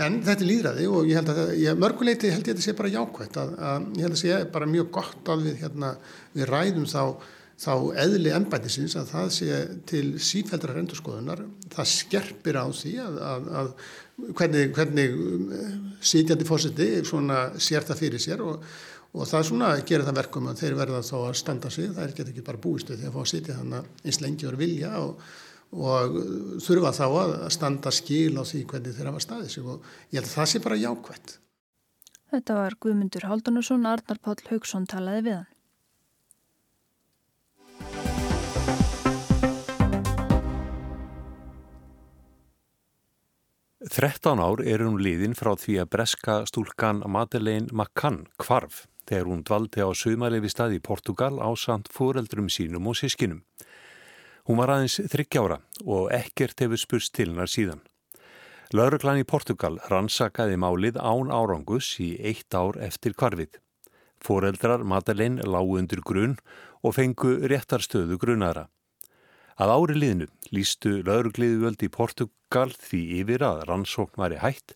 En 0.04 0.18
þetta 0.26 0.44
er 0.44 0.50
líðræði 0.50 0.88
og 0.90 1.08
ég 1.08 1.20
held 1.20 1.32
að 1.32 1.54
ég, 1.62 1.78
mörguleiti 1.80 2.32
held 2.34 2.42
ég 2.42 2.56
að 2.56 2.58
þetta 2.58 2.66
sé 2.66 2.76
bara 2.80 2.92
jákvæmt 2.98 3.40
að, 3.40 3.54
að 3.70 3.86
ég 3.94 4.08
held 4.08 4.18
að 4.18 4.22
sé 4.24 4.42
bara 4.58 4.70
mjög 4.74 4.90
gott 4.98 5.32
að 5.32 5.46
við, 5.46 5.56
hérna, 5.62 5.94
við 6.34 6.50
ræðum 6.50 6.90
þá, 6.90 7.04
þá 7.62 7.74
eðli 8.04 8.32
ennbætisins 8.34 8.96
að 9.00 9.12
það 9.12 9.28
sé 9.36 9.60
til 9.90 10.06
sífældra 10.22 10.78
rendurskoðunar, 10.78 11.44
það 11.74 11.92
skerpir 11.92 12.58
á 12.60 12.66
því 12.74 12.96
að, 13.04 13.20
að, 13.30 13.52
að 13.60 13.70
hvernig, 14.40 14.74
hvernig 14.78 15.14
um, 15.20 15.46
sitjandi 16.02 16.48
fósiti 16.50 16.90
sér 17.04 17.86
það 17.88 18.02
fyrir 18.02 18.24
sér 18.24 18.44
og 18.46 18.66
og 19.14 19.30
það 19.30 19.48
svona 19.50 19.70
gera 19.86 20.06
það 20.08 20.20
verkum 20.22 20.50
að 20.50 20.62
þeir 20.64 20.76
verða 20.80 21.02
þá 21.06 21.16
að 21.20 21.36
standa 21.38 21.72
sig, 21.74 21.90
það 21.94 22.04
er 22.04 22.30
ekki 22.32 22.46
bara 22.46 22.62
búistu 22.62 22.96
að 22.96 23.14
fá 23.14 23.20
að 23.22 23.30
sitja 23.30 23.58
þannig 23.60 23.90
eins 24.08 24.20
lengi 24.24 24.48
og 24.50 24.58
vilja 24.58 24.92
og, 25.02 25.22
og 25.78 26.18
þurfa 26.66 26.94
þá 26.98 27.06
að 27.22 27.36
standa 27.54 27.94
skil 27.94 28.34
á 28.42 28.44
því 28.50 28.64
hvernig 28.72 28.98
þeir 28.98 29.12
hafa 29.12 29.24
staðið 29.28 29.54
sig 29.54 29.70
og 29.70 29.88
ég 30.10 30.18
held 30.20 30.30
að 30.32 30.36
það 30.38 30.52
sé 30.52 30.64
bara 30.66 30.82
jákvæmt. 30.82 31.38
Þetta 32.34 32.58
var 32.58 32.76
Guðmundur 32.82 33.28
Haldunarsson, 33.30 33.86
Arnar 33.86 34.22
Páll 34.26 34.42
Haugsson 34.50 34.90
talaði 34.90 35.28
við 35.28 35.36
hann. 35.38 35.53
Þrettán 43.84 44.40
ár 44.40 44.62
er 44.64 44.80
hún 44.80 45.02
liðin 45.04 45.34
frá 45.36 45.58
því 45.60 45.74
að 45.82 45.90
breska 45.92 46.34
stúlkan 46.48 47.02
Madeleine 47.04 47.68
McCann 47.68 48.22
kvarf 48.40 48.86
þegar 49.04 49.28
hún 49.28 49.42
dvaldi 49.44 49.84
á 49.84 49.92
sögmælefi 49.92 50.52
stað 50.54 50.78
í 50.78 50.80
Portugal 50.80 51.36
á 51.44 51.52
samt 51.60 51.90
fóreldrum 51.92 52.48
sínum 52.48 52.88
og 52.88 52.96
sískinum. 52.96 53.42
Hún 54.48 54.62
var 54.62 54.72
aðeins 54.72 55.02
þryggjára 55.12 55.58
og 55.84 56.14
ekkert 56.16 56.64
hefur 56.64 56.80
spurst 56.80 57.12
til 57.18 57.34
hennar 57.34 57.52
síðan. 57.52 57.84
Lauruglan 58.72 59.20
í 59.20 59.28
Portugal 59.28 59.76
rannsakaði 59.92 60.56
málið 60.64 61.02
án 61.04 61.34
árangus 61.36 61.92
í 62.00 62.14
eitt 62.24 62.56
ár 62.56 62.80
eftir 62.80 63.18
kvarfið. 63.20 63.60
Fóreldrar 64.24 64.88
Madeleine 64.88 65.44
lágu 65.44 65.76
undir 65.82 66.00
grunn 66.08 66.38
og 66.80 66.96
fengu 66.96 67.36
réttarstöðu 67.52 68.16
grunnaðra. 68.16 68.70
Að 69.62 69.72
ári 69.78 69.96
liðnu 70.00 70.28
lístu 70.56 70.96
laurugliðvöld 71.06 71.84
í 71.86 71.90
Portugal 71.94 72.72
því 72.74 73.02
yfir 73.20 73.44
að 73.46 73.66
rannsókn 73.70 74.22
væri 74.24 74.40
hætt 74.42 74.74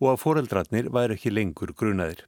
og 0.00 0.08
að 0.12 0.22
fóreldrarnir 0.22 0.88
væri 0.94 1.14
ekki 1.16 1.32
lengur 1.32 1.72
grunnaðir. 1.78 2.24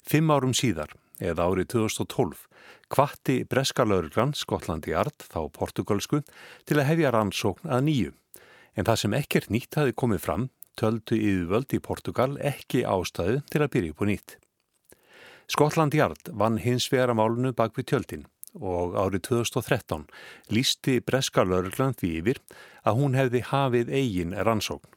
Fimm 0.00 0.32
árum 0.32 0.54
síðar, 0.56 0.94
eða 1.20 1.50
árið 1.50 1.68
2012, 1.74 2.46
kvatti 2.90 3.36
breska 3.44 3.84
lauruglan 3.84 4.32
Skotlandi 4.34 4.96
Art, 4.96 5.26
þá 5.28 5.52
portugalsku, 5.52 6.22
til 6.64 6.80
að 6.80 6.88
hefja 6.88 7.12
rannsókn 7.12 7.68
að 7.68 7.84
nýju. 7.90 8.16
En 8.74 8.88
það 8.88 9.02
sem 9.04 9.16
ekkert 9.20 9.52
nýtt 9.52 9.76
hafi 9.76 9.92
komið 9.92 10.24
fram, 10.24 10.48
töldu 10.80 11.20
yfirvöld 11.20 11.76
í 11.76 11.82
Portugal 11.84 12.32
ekki 12.40 12.86
ástæðu 12.88 13.42
til 13.52 13.60
að 13.60 13.72
byrja 13.76 13.92
upp 13.92 14.00
og 14.00 14.10
nýtt. 14.10 14.36
Skotlandi 15.50 16.00
Art 16.00 16.30
vann 16.32 16.60
hins 16.62 16.88
vera 16.88 17.12
málunu 17.12 17.52
bak 17.52 17.76
við 17.76 17.92
tjöldin 17.92 18.28
og 18.54 18.96
árið 18.98 19.26
2013 19.28 20.06
lísti 20.50 21.00
breska 21.04 21.44
lauruglan 21.44 21.94
því 21.98 22.14
yfir 22.22 22.40
að 22.82 22.98
hún 22.98 23.18
hefði 23.18 23.44
hafið 23.50 23.92
eigin 24.00 24.34
rannsókn. 24.34 24.88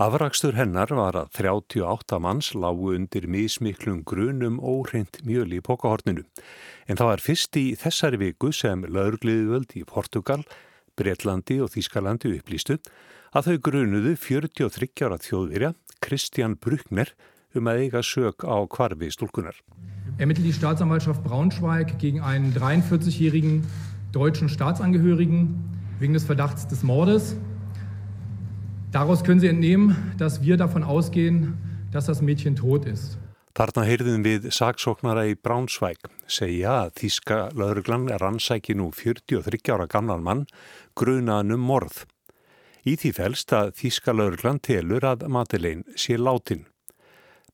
Afrakstur 0.00 0.56
hennar 0.56 0.88
var 0.96 1.18
að 1.18 1.34
38 1.36 2.18
manns 2.24 2.54
lágu 2.56 2.94
undir 2.94 3.26
mismiklum 3.28 3.98
grunum 4.08 4.56
óhreint 4.56 5.18
mjöl 5.28 5.52
í 5.52 5.60
pokahorninu. 5.60 6.24
En 6.88 6.96
það 6.96 7.10
var 7.10 7.24
fyrst 7.26 7.58
í 7.60 7.66
þessari 7.76 8.22
viku 8.22 8.48
sem 8.48 8.86
laurugliðvöld 8.88 9.76
í 9.76 9.84
Portugal, 9.84 10.40
Breitlandi 10.96 11.60
og 11.60 11.74
Þískalandi 11.76 12.32
upplýstu 12.38 12.80
að 13.36 13.50
þau 13.50 13.58
grunuðu 13.68 14.16
43 14.16 15.04
ára 15.04 15.20
þjóðvirja, 15.20 15.74
Kristján 16.00 16.56
Bruckner, 16.56 17.12
um 17.52 17.68
að 17.68 17.84
eiga 17.84 18.00
sög 18.00 18.40
á 18.48 18.56
kvarfi 18.72 19.12
stúlkunar. 19.12 19.60
Ermittelt 20.20 20.46
die 20.46 20.52
Staatsanwaltschaft 20.52 21.24
Braunschweig 21.24 21.98
gegen 21.98 22.20
einen 22.20 22.54
43-jährigen 22.54 23.66
deutschen 24.12 24.48
Staatsangehörigen 24.48 25.64
wegen 25.98 26.12
des 26.12 26.24
Verdachts 26.24 26.68
des 26.68 26.84
Mordes 26.84 27.34
Daraus 28.92 29.22
können 29.22 29.38
Sie 29.38 29.46
entnehmen, 29.46 30.14
dass 30.18 30.42
wir 30.42 30.56
davon 30.56 30.82
ausgehen, 30.82 31.56
dass 31.92 32.06
das 32.06 32.22
Mädchen 32.22 32.56
tot 32.56 32.86
ist. 32.86 33.18
Þarna 33.54 33.84
heyrðum 33.86 34.24
við 34.24 34.48
saksóknara 34.54 35.26
í 35.30 35.36
Bránsvæk 35.38 36.08
segja 36.30 36.86
að 36.86 36.92
Þíska 37.00 37.38
lauruglan 37.58 38.08
ansæki 38.14 38.76
nú 38.78 38.88
43 38.94 39.72
ára 39.74 39.86
gamlan 39.90 40.22
mann 40.26 40.44
grunaðan 40.98 41.58
um 41.58 41.66
morð. 41.70 42.04
Í 42.86 42.96
því 42.96 43.12
fælst 43.18 43.54
að 43.54 43.74
Þíska 43.78 44.14
lauruglan 44.16 44.62
telur 44.62 45.06
að 45.06 45.26
Madeleine 45.28 45.98
sé 45.98 46.16
látin. 46.18 46.64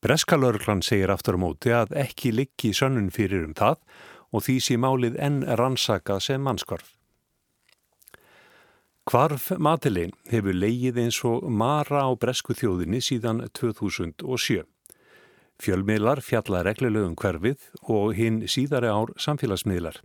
Breska 0.06 0.36
lauruglan 0.38 0.84
segir 0.86 1.10
aftur 1.10 1.34
á 1.34 1.38
móti 1.42 1.72
að 1.74 1.96
ekki 1.98 2.30
liggi 2.30 2.68
sönnun 2.78 3.08
fyrir 3.10 3.42
um 3.42 3.54
það 3.58 3.80
og 4.30 4.44
því 4.46 4.54
sé 4.62 4.74
málið 4.78 5.16
enn 5.18 5.40
rannsaka 5.58 6.20
sem 6.22 6.44
mannskorf. 6.46 6.92
Kvarf 9.10 9.48
Madeleine 9.58 10.14
hefur 10.30 10.54
leigið 10.54 11.00
eins 11.02 11.18
og 11.26 11.48
mara 11.50 12.04
á 12.06 12.10
bresku 12.22 12.54
þjóðinni 12.54 13.00
síðan 13.02 13.40
2007. 13.58 14.62
Fjölmiðlar 15.58 16.22
fjalla 16.22 16.60
reglulegum 16.62 17.16
hverfið 17.18 17.66
og 17.82 18.14
hinn 18.14 18.44
síðari 18.46 18.92
ár 18.92 19.10
samfélagsmiðlar. 19.18 19.98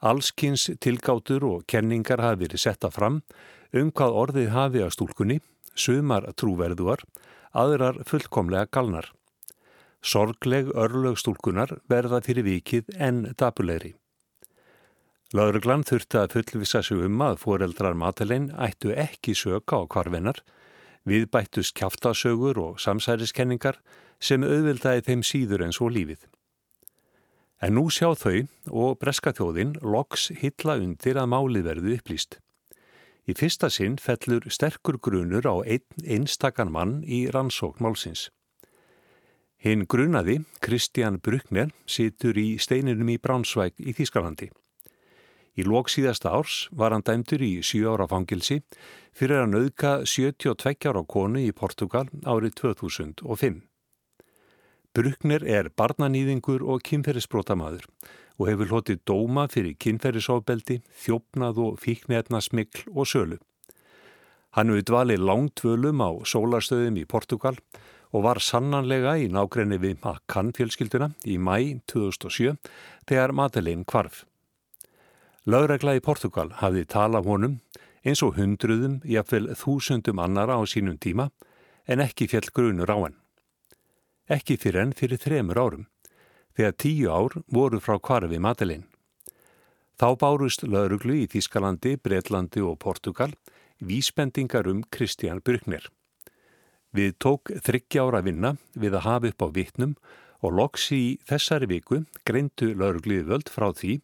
Allskins 0.00 0.70
tilgátur 0.80 1.44
og 1.50 1.66
kenningar 1.68 2.24
hafi 2.24 2.46
verið 2.46 2.64
setta 2.64 2.88
fram 2.88 3.20
um 3.76 3.92
hvað 3.92 4.16
orðið 4.24 4.50
hafi 4.56 4.86
að 4.86 4.94
stúlkunni, 4.96 5.38
sumar 5.76 6.30
trúverðuar, 6.32 7.04
aðrar 7.52 8.02
fullkomlega 8.08 8.68
galnar. 8.72 9.10
Sorgleg 10.02 10.72
örlög 10.74 11.18
stúlkunar 11.20 11.76
verða 11.90 12.22
fyrir 12.24 12.46
vikið 12.46 12.90
en 12.98 13.28
dapulegri. 13.38 13.94
Lauruglan 15.32 15.84
þurfti 15.88 16.18
að 16.20 16.34
fullvisa 16.34 16.82
sig 16.84 16.98
um 17.06 17.22
að 17.24 17.38
foreldrar 17.40 17.94
Madeleine 17.96 18.52
ættu 18.60 18.92
ekki 18.92 19.32
söka 19.38 19.78
á 19.80 19.88
kvarfinnar, 19.88 20.42
viðbættus 21.08 21.72
kjáftasögur 21.72 22.60
og 22.60 22.82
samsæriskenningar 22.82 23.78
sem 24.20 24.44
auðvildaði 24.44 25.06
þeim 25.06 25.24
síður 25.24 25.64
en 25.66 25.72
svo 25.72 25.88
lífið. 25.88 26.26
En 27.62 27.78
nú 27.78 27.86
sjá 27.94 28.10
þau 28.18 28.44
og 28.68 28.98
breska 29.00 29.32
þjóðin 29.32 29.76
loks 29.80 30.32
hitla 30.42 30.76
undir 30.82 31.16
að 31.16 31.30
málið 31.30 31.68
verðu 31.70 31.96
upplýst. 31.96 32.40
Í 33.22 33.36
fyrsta 33.38 33.68
sinn 33.70 34.00
fellur 34.02 34.48
sterkur 34.50 34.98
grunur 34.98 35.46
á 35.46 35.54
einn 35.62 36.02
einstakann 36.02 36.72
mann 36.74 37.02
í 37.06 37.28
rannsókn 37.30 37.84
málsins. 37.84 38.30
Hinn 39.62 39.86
grunaði, 39.86 40.40
Kristján 40.58 41.20
Bruckner, 41.22 41.70
situr 41.86 42.34
í 42.34 42.56
steininum 42.58 43.12
í 43.14 43.20
Bránsvæk 43.22 43.78
í 43.78 43.94
Þýskalandi. 43.94 44.48
Í 45.54 45.62
lóksíðasta 45.68 46.32
árs 46.34 46.64
var 46.72 46.90
hann 46.90 47.04
dæmtur 47.06 47.44
í 47.44 47.52
7 47.62 47.86
ára 47.92 48.08
fangilsi 48.10 48.62
fyrir 49.14 49.44
að 49.44 49.52
nauðka 49.52 49.92
72 50.08 50.88
ára 50.90 51.04
konu 51.06 51.44
í 51.44 51.52
Portugal 51.54 52.08
árið 52.24 52.56
2005. 52.58 53.60
Bruckner 54.92 55.44
er 55.46 55.70
barnanýðingur 55.78 56.64
og 56.66 56.82
kynferðisbrótamaður 56.88 57.86
og 58.38 58.48
hefur 58.48 58.70
hlotið 58.72 59.02
dóma 59.08 59.46
fyrir 59.52 59.76
kynferðisofbeldi, 59.82 60.80
þjófnað 61.04 61.60
og 61.66 61.80
fíknefnasmikl 61.82 62.88
og 62.92 63.08
sölu. 63.08 63.38
Hann 64.56 64.72
hefur 64.72 64.88
dvalið 64.90 65.24
langt 65.24 65.64
völum 65.64 66.02
á 66.04 66.10
sólarstöðum 66.28 66.98
í 67.00 67.06
Portugal 67.08 67.56
og 68.12 68.26
var 68.26 68.40
sannanlega 68.44 69.14
í 69.20 69.30
nákrenni 69.32 69.78
við 69.80 70.02
Makan 70.04 70.52
fjölskylduna 70.56 71.12
í 71.24 71.38
mæ 71.40 71.80
2007 71.88 72.58
þegar 73.08 73.32
Madeleine 73.32 73.88
kvarf. 73.88 74.26
Laugregla 75.48 75.96
í 75.98 76.04
Portugal 76.04 76.52
hafði 76.60 76.84
talað 76.86 77.26
honum 77.26 77.56
eins 78.04 78.22
og 78.22 78.36
hundruðum, 78.36 79.00
jáfnvel 79.06 79.54
þúsundum 79.58 80.20
annara 80.22 80.58
á 80.58 80.62
sínum 80.66 80.98
tíma 80.98 81.30
en 81.86 82.02
ekki 82.02 82.28
fjall 82.30 82.50
grunur 82.54 82.90
á 82.90 82.96
hann. 82.98 83.16
Ekki 84.30 84.58
fyrir 84.60 84.84
enn 84.84 84.94
fyrir 84.96 85.18
þremur 85.18 85.58
árum, 85.58 85.86
þegar 86.56 86.78
tíu 86.78 87.10
ár 87.12 87.36
voru 87.52 87.80
frá 87.80 87.98
kvarfi 87.98 88.38
Madeleine. 88.38 88.88
Þá 90.00 90.08
bárust 90.18 90.64
lauruglu 90.66 91.14
í 91.22 91.28
Þískalandi, 91.30 91.96
Breitlandi 92.02 92.62
og 92.64 92.78
Portugal 92.82 93.30
vísbendingar 93.82 94.66
um 94.70 94.82
Kristján 94.90 95.42
Brykner. 95.44 95.84
Við 96.92 97.14
tók 97.22 97.52
þryggjára 97.64 98.22
vinna 98.24 98.56
við 98.76 98.98
að 98.98 99.06
hafa 99.06 99.30
upp 99.32 99.44
á 99.44 99.48
vittnum 99.56 99.94
og 100.42 100.56
loks 100.58 100.90
í 100.92 101.18
þessari 101.28 101.68
viku 101.70 102.02
greindu 102.28 102.72
laurugluði 102.74 103.28
völd 103.30 103.52
frá 103.52 103.70
því 103.72 104.00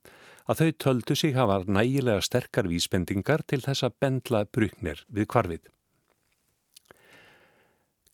að 0.49 0.63
þau 0.63 0.71
töldu 0.85 1.17
sig 1.19 1.35
hafa 1.37 1.65
nægilega 1.69 2.25
sterkar 2.25 2.69
vísbendingar 2.71 3.45
til 3.45 3.61
þess 3.65 3.85
að 3.85 3.99
bendla 4.01 4.47
Brykner 4.49 5.05
við 5.13 5.29
kvarfið. 5.29 5.67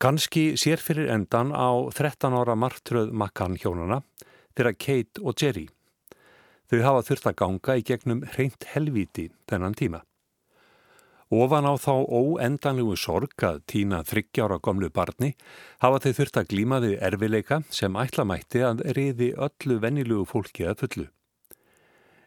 Kanski 0.03 0.57
sér 0.59 0.83
fyrir 0.83 1.07
endan 1.15 1.53
á 1.55 1.71
13 1.95 2.35
ára 2.35 2.57
martröð 2.59 3.13
makkan 3.15 3.55
hjónana 3.55 4.01
þeirra 4.57 4.73
Kate 4.75 5.23
og 5.23 5.39
Jerry. 5.39 5.69
Þau 6.71 6.81
hafa 6.83 7.05
þurft 7.07 7.29
að 7.31 7.37
ganga 7.39 7.77
í 7.79 7.85
gegnum 7.87 8.25
hreint 8.35 8.67
helviti 8.73 9.29
þennan 9.51 9.77
tíma. 9.79 10.01
Ofan 11.35 11.67
á 11.67 11.75
þá 11.81 11.95
óendanlegu 12.11 12.97
sorg 13.01 13.47
að 13.47 13.63
týna 13.71 14.03
þryggjára 14.07 14.59
gomlu 14.63 14.91
barni 14.91 15.33
hafa 15.83 16.03
þau 16.05 16.13
þurft 16.19 16.41
að 16.43 16.51
glíma 16.53 16.81
þau 16.83 16.93
erfileika 17.09 17.61
sem 17.71 17.97
ætlamætti 17.97 18.65
að 18.67 18.83
reyði 18.99 19.31
öllu 19.47 19.79
vennilugu 19.83 20.27
fólki 20.31 20.67
að 20.69 20.85
fullu. 20.85 21.07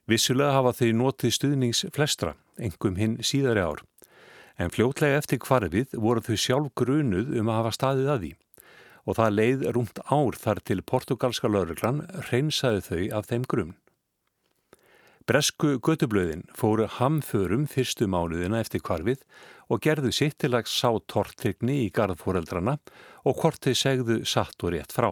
Vissulega 0.08 0.56
hafa 0.56 0.74
þau 0.80 0.92
notið 1.04 1.36
stuðnings 1.36 1.84
flestra, 1.94 2.34
engum 2.58 2.96
hinn 2.96 3.20
síðari 3.20 3.64
ár 3.64 3.84
en 4.58 4.74
fljótlega 4.74 5.22
eftir 5.22 5.42
kvarfið 5.44 5.96
voru 6.02 6.24
þau 6.26 6.38
sjálf 6.44 6.76
grunuð 6.78 7.34
um 7.40 7.50
að 7.50 7.60
hafa 7.62 7.74
staðið 7.78 8.14
að 8.14 8.24
því 8.26 8.32
og 9.08 9.16
það 9.16 9.36
leið 9.40 9.68
rúmt 9.76 10.00
ár 10.12 10.38
þar 10.38 10.64
til 10.68 10.82
portugalska 10.84 11.52
lauruglan 11.52 12.02
reynsaði 12.28 12.82
þau 12.88 13.04
af 13.20 13.30
þeim 13.30 13.46
grunn. 13.48 13.76
Bresku 15.28 15.78
götublöðin 15.84 16.46
fóru 16.56 16.88
hamförum 16.88 17.66
fyrstu 17.68 18.08
mánuðina 18.08 18.62
eftir 18.64 18.84
kvarfið 18.84 19.24
og 19.68 19.82
gerðu 19.84 20.12
sitt 20.16 20.38
til 20.40 20.54
að 20.56 20.70
sá 20.72 20.92
tortrygni 21.12 21.82
í 21.84 21.90
garðfóreldrana 21.96 22.78
og 23.28 23.42
hvort 23.42 23.64
þau 23.64 23.76
segðu 23.76 24.22
satt 24.24 24.64
og 24.64 24.76
rétt 24.76 24.96
frá. 24.96 25.10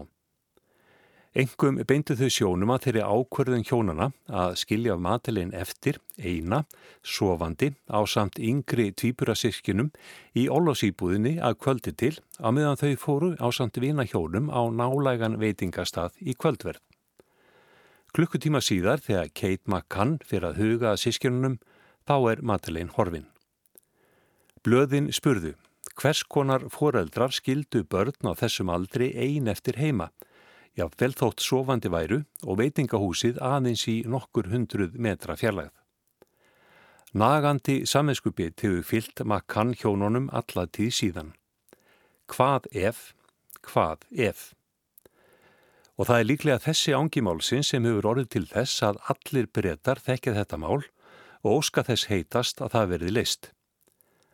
Engum 1.35 1.81
beindu 1.83 2.15
þau 2.15 2.29
sjónum 2.31 2.69
að 2.71 2.85
þeirri 2.85 3.01
ákverðun 3.03 3.65
hjónana 3.67 4.05
að 4.31 4.53
skilja 4.61 4.93
matilinn 4.95 5.49
eftir, 5.51 5.97
eina, 6.15 6.61
sofandi 7.03 7.73
á 7.91 7.99
samt 8.07 8.37
yngri 8.39 8.85
tvíburasirkinum 8.95 9.89
í 10.31 10.45
Ólásýbúðinni 10.47 11.33
að 11.43 11.57
kvöldi 11.59 11.91
til 11.99 12.13
að 12.39 12.55
meðan 12.55 12.79
þau 12.79 12.93
fóru 13.01 13.31
á 13.35 13.51
samt 13.51 13.81
vina 13.83 14.05
hjónum 14.07 14.47
á 14.47 14.63
nálægan 14.71 15.35
veitingastað 15.41 16.15
í 16.23 16.37
kvöldverð. 16.39 16.79
Klukkutíma 18.15 18.61
síðar 18.63 19.03
þegar 19.03 19.33
Kate 19.35 19.67
McCann 19.67 20.21
fyrir 20.23 20.53
að 20.53 20.61
huga 20.63 20.93
að 20.93 21.01
sískinunum 21.03 21.57
þá 22.07 22.15
er 22.31 22.43
matilinn 22.47 22.93
horfin. 22.95 23.27
Blöðin 24.63 25.11
spurðu 25.11 25.57
hvers 25.99 26.23
konar 26.31 26.63
foreldrar 26.71 27.35
skildu 27.35 27.83
börn 27.83 28.23
á 28.23 28.31
þessum 28.39 28.71
aldri 28.71 29.11
ein 29.19 29.51
eftir 29.51 29.75
heima 29.83 30.13
Já, 30.75 30.89
vel 30.99 31.13
þótt 31.15 31.39
sofandi 31.39 31.87
væru 31.91 32.19
og 32.43 32.59
veitingahúsið 32.59 33.39
aðeins 33.39 33.85
í 33.87 34.01
nokkur 34.11 34.49
hundruð 34.51 34.97
metra 34.99 35.37
fjarlæð. 35.39 35.71
Nagandi 37.15 37.85
saminskupið 37.87 38.57
hefur 38.59 38.81
fyllt 38.83 39.21
makkan 39.23 39.71
hjónunum 39.79 40.27
alla 40.35 40.65
tíð 40.67 40.91
síðan. 40.97 41.29
Hvað 42.27 42.67
ef, 42.75 43.13
hvað 43.63 44.03
ef? 44.11 44.49
Og 45.95 46.09
það 46.09 46.19
er 46.19 46.27
líklega 46.27 46.63
þessi 46.65 46.95
ángimálsin 46.97 47.63
sem 47.63 47.87
hefur 47.87 48.09
orðið 48.11 48.27
til 48.35 48.43
þess 48.51 48.83
að 48.83 48.99
allir 49.13 49.47
breytar 49.47 50.03
þekkið 50.03 50.41
þetta 50.41 50.59
mál 50.59 50.81
og 51.45 51.49
óska 51.53 51.85
þess 51.87 52.09
heitast 52.11 52.59
að 52.59 52.75
það 52.75 52.91
verði 52.91 53.15
leist. 53.15 53.49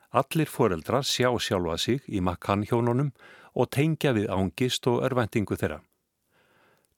Allir 0.10 0.49
foreldrar 0.49 1.06
sjá 1.06 1.30
sjálfa 1.38 1.77
sig 1.77 2.01
í 2.10 2.17
makkan 2.17 2.65
hjónunum 2.65 3.13
og 3.54 3.69
tengja 3.69 4.17
við 4.17 4.32
ángist 4.34 4.89
og 4.89 5.04
örvendingu 5.06 5.54
þeirra. 5.54 5.84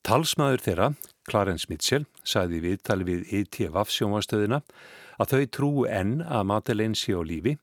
Talsmaður 0.03 0.59
þeirra, 0.65 0.87
Clarence 1.31 1.69
Mitchell, 1.71 2.03
sagði 2.27 2.57
viðtali 2.65 3.05
við 3.07 3.29
ITVaf 3.37 3.87
e 3.87 3.93
sjónvastöðina 3.95 4.57
að 5.15 5.29
þau 5.31 5.43
trúu 5.55 5.85
enn 5.87 6.17
að 6.27 6.49
Madeleine 6.49 6.99
sé 6.99 7.15
á 7.15 7.23
lífi. 7.23 7.53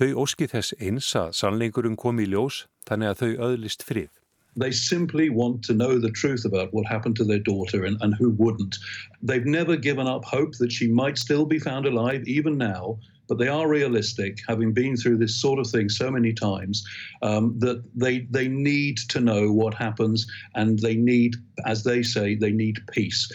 Þau 0.00 0.22
óski 0.22 0.48
þess 0.48 0.72
eins 0.80 1.10
að 1.20 1.34
sannleikurinn 1.36 1.98
kom 2.00 2.22
í 2.24 2.26
ljós 2.30 2.62
þannig 2.88 3.10
að 3.10 3.20
þau 3.20 3.44
öðlist 3.50 3.84
frið. 3.84 4.08
They 4.56 4.72
simply 4.72 5.28
want 5.28 5.62
to 5.68 5.74
know 5.74 5.98
the 6.00 6.12
truth 6.12 6.46
about 6.46 6.72
what 6.72 6.86
happened 6.86 7.16
to 7.16 7.24
their 7.24 7.42
daughter 7.42 7.84
and, 7.84 8.00
and 8.00 8.14
who 8.16 8.30
wouldn't. 8.38 8.78
They've 9.20 9.44
never 9.44 9.76
given 9.76 10.06
up 10.08 10.24
hope 10.24 10.56
that 10.60 10.72
she 10.72 10.88
might 10.88 11.18
still 11.18 11.44
be 11.44 11.58
found 11.58 11.84
alive 11.84 12.24
even 12.24 12.56
now 12.56 12.96
but 13.28 13.38
they 13.38 13.48
are 13.48 13.68
realistic, 13.68 14.38
having 14.48 14.72
been 14.72 14.96
through 14.96 15.18
this 15.18 15.40
sort 15.40 15.58
of 15.58 15.66
thing 15.66 15.88
so 15.88 16.10
many 16.10 16.32
times, 16.32 16.84
um, 17.22 17.58
that 17.58 17.82
they 17.94 18.26
they 18.30 18.48
need 18.48 18.98
to 19.08 19.20
know 19.20 19.50
what 19.50 19.74
happens 19.74 20.26
and 20.54 20.78
they 20.78 20.94
need, 20.94 21.36
as 21.66 21.84
they 21.84 22.02
say, 22.02 22.34
they 22.34 22.52
need 22.52 22.80
peace. 22.92 23.28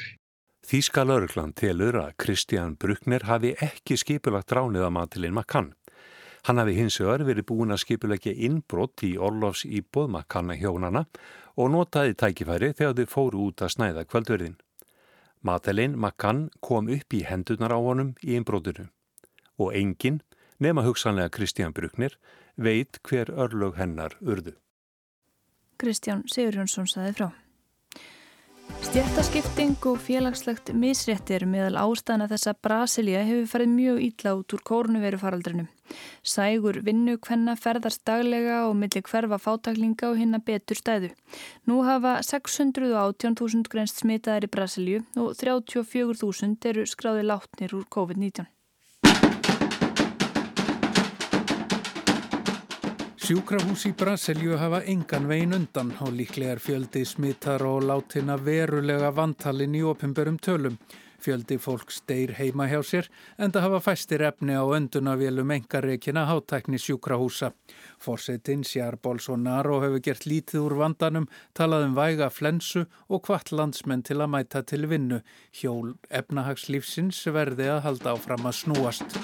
Þíska 0.70 1.02
lauruglan 1.02 1.56
telur 1.58 1.96
að 1.98 2.14
Kristján 2.22 2.76
Bruckner 2.78 3.24
hafi 3.26 3.56
ekki 3.58 3.98
skipulagt 3.98 4.54
ránið 4.54 4.86
að 4.86 4.96
matilinn 5.00 5.34
Makkan. 5.34 5.72
Hann 6.46 6.62
hafi 6.62 6.76
hins 6.78 7.00
vegar 7.02 7.26
verið 7.26 7.48
búin 7.50 7.74
að 7.74 7.82
skipulegja 7.84 8.36
innbrott 8.38 9.02
í 9.04 9.16
Orlofs 9.18 9.66
íbúð 9.66 10.12
Makkanna 10.14 10.56
hjónana 10.62 11.08
og 11.58 11.74
notaði 11.74 12.14
tækifæri 12.22 12.72
þegar 12.78 12.96
þau 13.02 13.10
fóru 13.16 13.48
út 13.50 13.66
að 13.66 13.74
snæða 13.76 14.06
kvöldverðin. 14.06 14.56
Matilinn 15.42 15.98
Makkan 15.98 16.48
kom 16.62 16.94
upp 16.94 17.18
í 17.18 17.26
hendunar 17.26 17.74
á 17.74 17.80
honum 17.82 18.14
í 18.22 18.38
innbrottinu 18.38 18.92
og 19.60 19.76
engin, 19.76 20.22
nema 20.60 20.84
hugsanlega 20.88 21.30
Kristján 21.36 21.76
Bruknir, 21.76 22.18
veit 22.58 23.00
hver 23.04 23.32
örlög 23.32 23.78
hennar 23.80 24.18
urðu. 24.22 24.56
Kristján 25.80 26.26
Sigurjónsson 26.28 26.90
saði 26.90 27.14
frá. 27.20 27.30
Stjættaskipting 28.86 29.76
og 29.90 29.98
félagslegt 30.02 30.70
misréttir 30.78 31.44
meðal 31.50 31.80
ástæðana 31.82 32.28
þess 32.30 32.50
að 32.52 32.60
Brasilia 32.66 33.24
hefur 33.26 33.48
farið 33.54 33.72
mjög 33.74 34.02
ítla 34.06 34.34
út 34.38 34.56
úr 34.56 34.62
kórnuverufaraldrinu. 34.70 35.66
Sægur 36.24 36.80
vinnu 36.86 37.18
hvenna 37.26 37.56
ferðast 37.60 38.04
daglega 38.08 38.62
og 38.68 38.78
millir 38.78 39.04
hverfa 39.10 39.42
fátaklinga 39.42 40.12
og 40.12 40.22
hinna 40.22 40.40
betur 40.46 40.78
stæðu. 40.78 41.10
Nú 41.66 41.82
hafa 41.88 42.20
618.000 42.26 43.68
grenst 43.74 44.04
smitaðar 44.04 44.48
í 44.48 44.54
Brasilju 44.54 45.04
og 45.18 45.34
34.000 45.42 46.72
eru 46.72 46.86
skráði 46.88 47.26
látnir 47.26 47.76
úr 47.76 47.90
COVID-19. 47.90 48.48
Sjúkrahús 53.30 53.84
í 53.86 53.92
Brasilju 53.94 54.56
hafa 54.58 54.80
engan 54.90 55.28
vegin 55.30 55.52
undan 55.54 55.92
og 56.02 56.16
líklega 56.18 56.56
er 56.56 56.62
fjöldi 56.66 57.04
smittar 57.06 57.62
og 57.62 57.84
látina 57.86 58.40
verulega 58.42 59.12
vantalinn 59.14 59.76
í 59.78 59.84
opimberum 59.86 60.40
tölum. 60.42 60.80
Fjöldi 61.22 61.60
fólk 61.62 61.94
steyr 61.94 62.34
heima 62.40 62.66
hjá 62.72 62.80
sér 62.82 63.12
en 63.38 63.54
það 63.54 63.68
hafa 63.68 63.82
fæstir 63.86 64.24
efni 64.26 64.56
á 64.58 64.66
öndunavélum 64.66 65.54
engareikina 65.60 66.24
hátækni 66.26 66.82
sjúkrahúsa. 66.82 67.52
Forsetin 68.02 68.66
Sjár 68.66 68.98
Bolsonaro 68.98 69.78
hefur 69.84 70.02
gert 70.10 70.26
lítið 70.26 70.64
úr 70.64 70.78
vandanum, 70.82 71.30
talað 71.54 71.86
um 71.92 71.94
væga 72.00 72.32
flensu 72.34 72.88
og 73.10 73.30
hvart 73.30 73.54
landsmenn 73.54 74.02
til 74.10 74.24
að 74.24 74.34
mæta 74.34 74.66
til 74.66 74.90
vinnu. 74.90 75.22
Hjól 75.54 76.00
efnahagslífsins 76.10 77.22
verði 77.30 77.70
að 77.76 77.86
halda 77.86 78.18
áfram 78.18 78.50
að 78.50 78.58
snúast. 78.64 79.22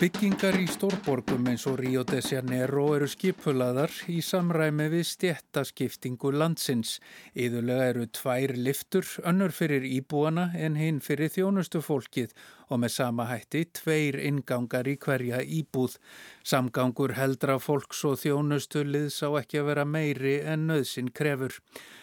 Byggingar 0.00 0.56
í 0.56 0.62
stórborgum 0.64 1.44
eins 1.50 1.66
og 1.68 1.74
Rio 1.76 2.00
de 2.08 2.22
Janeiro 2.24 2.86
eru 2.96 3.04
skipulaðar 3.12 3.92
í 4.08 4.22
samræmi 4.24 4.86
við 4.94 5.02
stjættaskiptingu 5.10 6.30
landsins. 6.32 6.94
Íðulega 7.36 7.90
eru 7.90 8.06
tvær 8.08 8.54
liftur, 8.56 9.04
önnur 9.28 9.52
fyrir 9.52 9.84
íbúana 9.84 10.46
en 10.56 10.80
hinn 10.80 11.02
fyrir 11.04 11.28
þjónustu 11.34 11.82
fólkið 11.84 12.32
og 12.70 12.80
með 12.82 12.92
sama 12.94 13.26
hætti 13.28 13.64
tveir 13.76 14.16
ingangar 14.22 14.88
í 14.88 14.94
hverja 15.02 15.40
íbúð. 15.42 15.96
Samgangur 16.46 17.16
heldra 17.18 17.58
fólks 17.60 18.04
og 18.08 18.20
þjónustu 18.22 18.84
liðs 18.86 19.18
á 19.26 19.28
ekki 19.40 19.60
að 19.60 19.68
vera 19.70 19.84
meiri 19.84 20.36
en 20.52 20.68
nöðsin 20.70 21.10
krefur. 21.10 21.58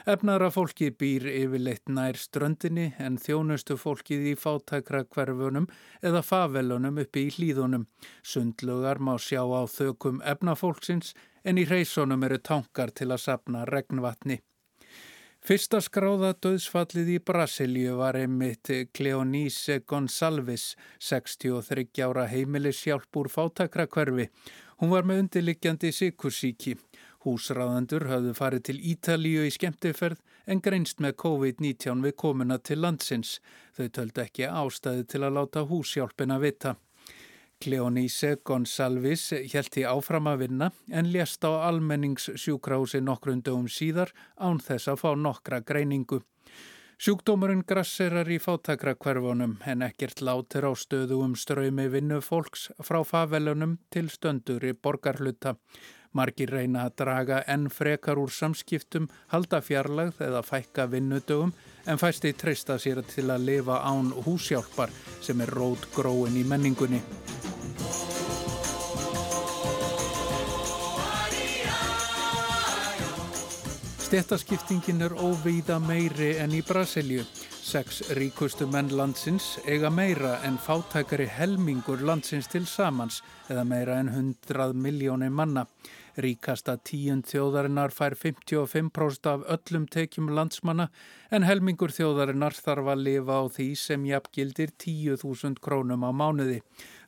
Efnara 0.05 0.51
fólki 0.53 0.91
býr 0.91 1.29
yfirleitt 1.31 1.87
nær 1.87 2.19
ströndinni 2.19 2.91
en 2.99 3.17
þjónustu 3.21 3.79
fólkið 3.79 4.27
í 4.33 4.35
fátækra 4.39 5.05
hverfunum 5.07 5.69
eða 6.01 6.23
favelunum 6.25 6.99
uppi 7.03 7.27
í 7.27 7.33
hlýðunum. 7.37 7.87
Sundlugar 8.23 8.99
má 8.99 9.15
sjá 9.17 9.41
á 9.47 9.63
þökum 9.71 10.21
efnafólksins 10.21 11.15
en 11.47 11.57
í 11.57 11.65
reysunum 11.65 12.27
eru 12.27 12.41
tankar 12.43 12.91
til 12.91 13.13
að 13.13 13.23
sapna 13.23 13.63
regnvatni. 13.65 14.41
Fyrsta 15.47 15.79
skráða 15.79 16.33
döðsfallið 16.43 17.09
í 17.13 17.17
Brasilíu 17.23 17.93
var 18.01 18.17
einmitt 18.19 18.67
Cleonise 18.97 19.77
Gonçalves, 19.87 20.73
63 20.99 21.85
ára 22.03 22.25
heimilishjálp 22.27 23.15
úr 23.21 23.29
fátakrakverfi. 23.31 24.25
Hún 24.81 24.91
var 24.91 25.07
með 25.07 25.21
undirliggjandi 25.21 25.93
sikursíki. 25.95 26.73
Húsráðandur 27.23 28.09
hafðu 28.11 28.33
farið 28.35 28.65
til 28.67 28.75
Ítalíu 28.91 29.45
í 29.47 29.53
skemmtiferð 29.55 30.19
en 30.51 30.59
greinst 30.65 30.99
með 30.99 31.15
COVID-19 31.23 32.03
við 32.03 32.17
komuna 32.19 32.59
til 32.59 32.81
landsins. 32.83 33.37
Þau 33.79 33.87
töldu 33.87 34.25
ekki 34.25 34.51
ástæði 34.51 35.07
til 35.07 35.23
að 35.23 35.39
láta 35.39 35.63
húsjálpina 35.71 36.41
vita. 36.43 36.75
Cleonise 37.63 38.35
Gonsalves 38.45 39.31
hjælti 39.49 39.83
áfram 39.89 40.29
að 40.29 40.43
vinna 40.43 40.67
en 40.93 41.11
lést 41.11 41.45
á 41.47 41.51
almenningssjúkrási 41.69 43.01
nokkrundum 43.01 43.65
síðar 43.71 44.13
án 44.37 44.61
þess 44.61 44.91
að 44.91 45.01
fá 45.01 45.09
nokkra 45.17 45.61
greiningu. 45.65 46.21
Sjúkdómurinn 46.97 47.65
grasserar 47.69 48.29
í 48.33 48.39
fátakra 48.41 48.95
hverfunum 48.97 49.57
en 49.69 49.85
ekkert 49.85 50.21
látir 50.25 50.65
á 50.65 50.73
stöðu 50.73 51.19
um 51.25 51.35
ströymi 51.37 51.87
vinnu 51.93 52.21
fólks 52.25 52.71
frá 52.81 53.03
favelunum 53.05 53.77
til 53.93 54.09
stöndur 54.09 54.65
í 54.65 54.73
borgarhluta. 54.73 55.57
Margir 56.17 56.49
reyna 56.49 56.87
að 56.87 56.95
draga 57.03 57.41
enn 57.53 57.67
frekar 57.69 58.17
úr 58.17 58.33
samskiptum, 58.33 59.09
halda 59.33 59.61
fjarlagð 59.61 60.23
eða 60.27 60.41
fækka 60.45 60.87
vinnudögum 60.91 61.53
en 61.85 62.01
fæsti 62.01 62.33
treysta 62.33 62.79
sér 62.81 63.03
til 63.07 63.29
að 63.31 63.45
lifa 63.51 63.81
án 63.85 64.09
húsjálpar 64.25 64.93
sem 65.21 65.41
er 65.45 65.53
rót 65.59 65.85
gróin 65.95 66.39
í 66.39 66.45
menningunni. 66.47 67.03
Stettaskiptingin 74.07 75.03
er 75.03 75.13
óvíða 75.19 75.81
meiri 75.83 76.37
en 76.39 76.53
í 76.55 76.61
Brasilju. 76.63 77.25
Seks 77.67 77.97
ríkustu 78.15 78.63
menn 78.71 78.93
landsins 78.95 79.57
eiga 79.67 79.89
meira 79.91 80.37
en 80.47 80.55
fátækari 80.63 81.25
helmingur 81.27 81.99
landsins 82.07 82.47
til 82.47 82.63
samans 82.63 83.17
eða 83.51 83.65
meira 83.67 83.97
en 83.99 84.07
100 84.13 84.71
miljónir 84.79 85.33
manna. 85.35 85.65
Ríkasta 86.17 86.73
tíund 86.81 87.27
þjóðarinnar 87.29 87.93
fær 87.93 88.15
55% 88.17 89.27
af 89.29 89.43
öllum 89.53 89.85
tekjum 89.93 90.31
landsmanna 90.33 90.87
en 91.29 91.45
helmingur 91.45 91.93
þjóðarinnar 91.93 92.57
þarf 92.57 92.89
að 92.93 93.03
lifa 93.05 93.37
á 93.37 93.43
því 93.53 93.67
sem 93.77 94.07
jafngildir 94.09 94.73
10.000 94.81 95.61
krónum 95.61 96.07
á 96.07 96.11
mánuði. 96.11 96.63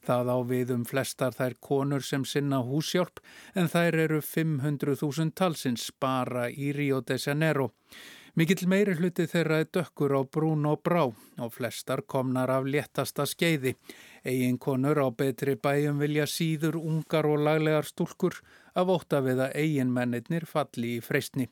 Það 0.05 0.29
á 0.29 0.37
við 0.51 0.75
um 0.77 0.85
flestar 0.85 1.33
þær 1.33 1.57
konur 1.57 2.05
sem 2.05 2.21
sinna 2.21 2.61
húsjálp 2.61 3.17
en 3.57 3.71
þær 3.73 3.97
eru 4.05 4.21
500.000 4.21 5.33
talsins 5.33 5.89
bara 5.99 6.47
í 6.49 6.69
Rio 6.77 7.01
de 7.01 7.17
Janeiro. 7.17 7.71
Mikill 8.37 8.67
meiri 8.69 8.93
hluti 8.99 9.25
þeirra 9.29 9.61
er 9.63 9.69
dökkur 9.73 10.13
á 10.13 10.21
brún 10.21 10.67
og 10.69 10.83
brá 10.85 11.05
og 11.09 11.53
flestar 11.55 12.03
komnar 12.05 12.51
af 12.53 12.67
léttasta 12.69 13.25
skeiði. 13.25 13.73
Egin 14.23 14.59
konur 14.61 15.01
á 15.01 15.07
betri 15.09 15.55
bæjum 15.55 15.97
vilja 16.03 16.27
síður 16.29 16.77
ungar 16.77 17.25
og 17.25 17.41
laglegar 17.47 17.89
stúlkur 17.89 18.41
af 18.75 18.91
óta 18.93 19.23
við 19.25 19.45
að 19.47 19.55
eigin 19.63 19.93
mennir 19.93 20.45
falli 20.45 20.97
í 20.97 21.01
freystni. 21.01 21.49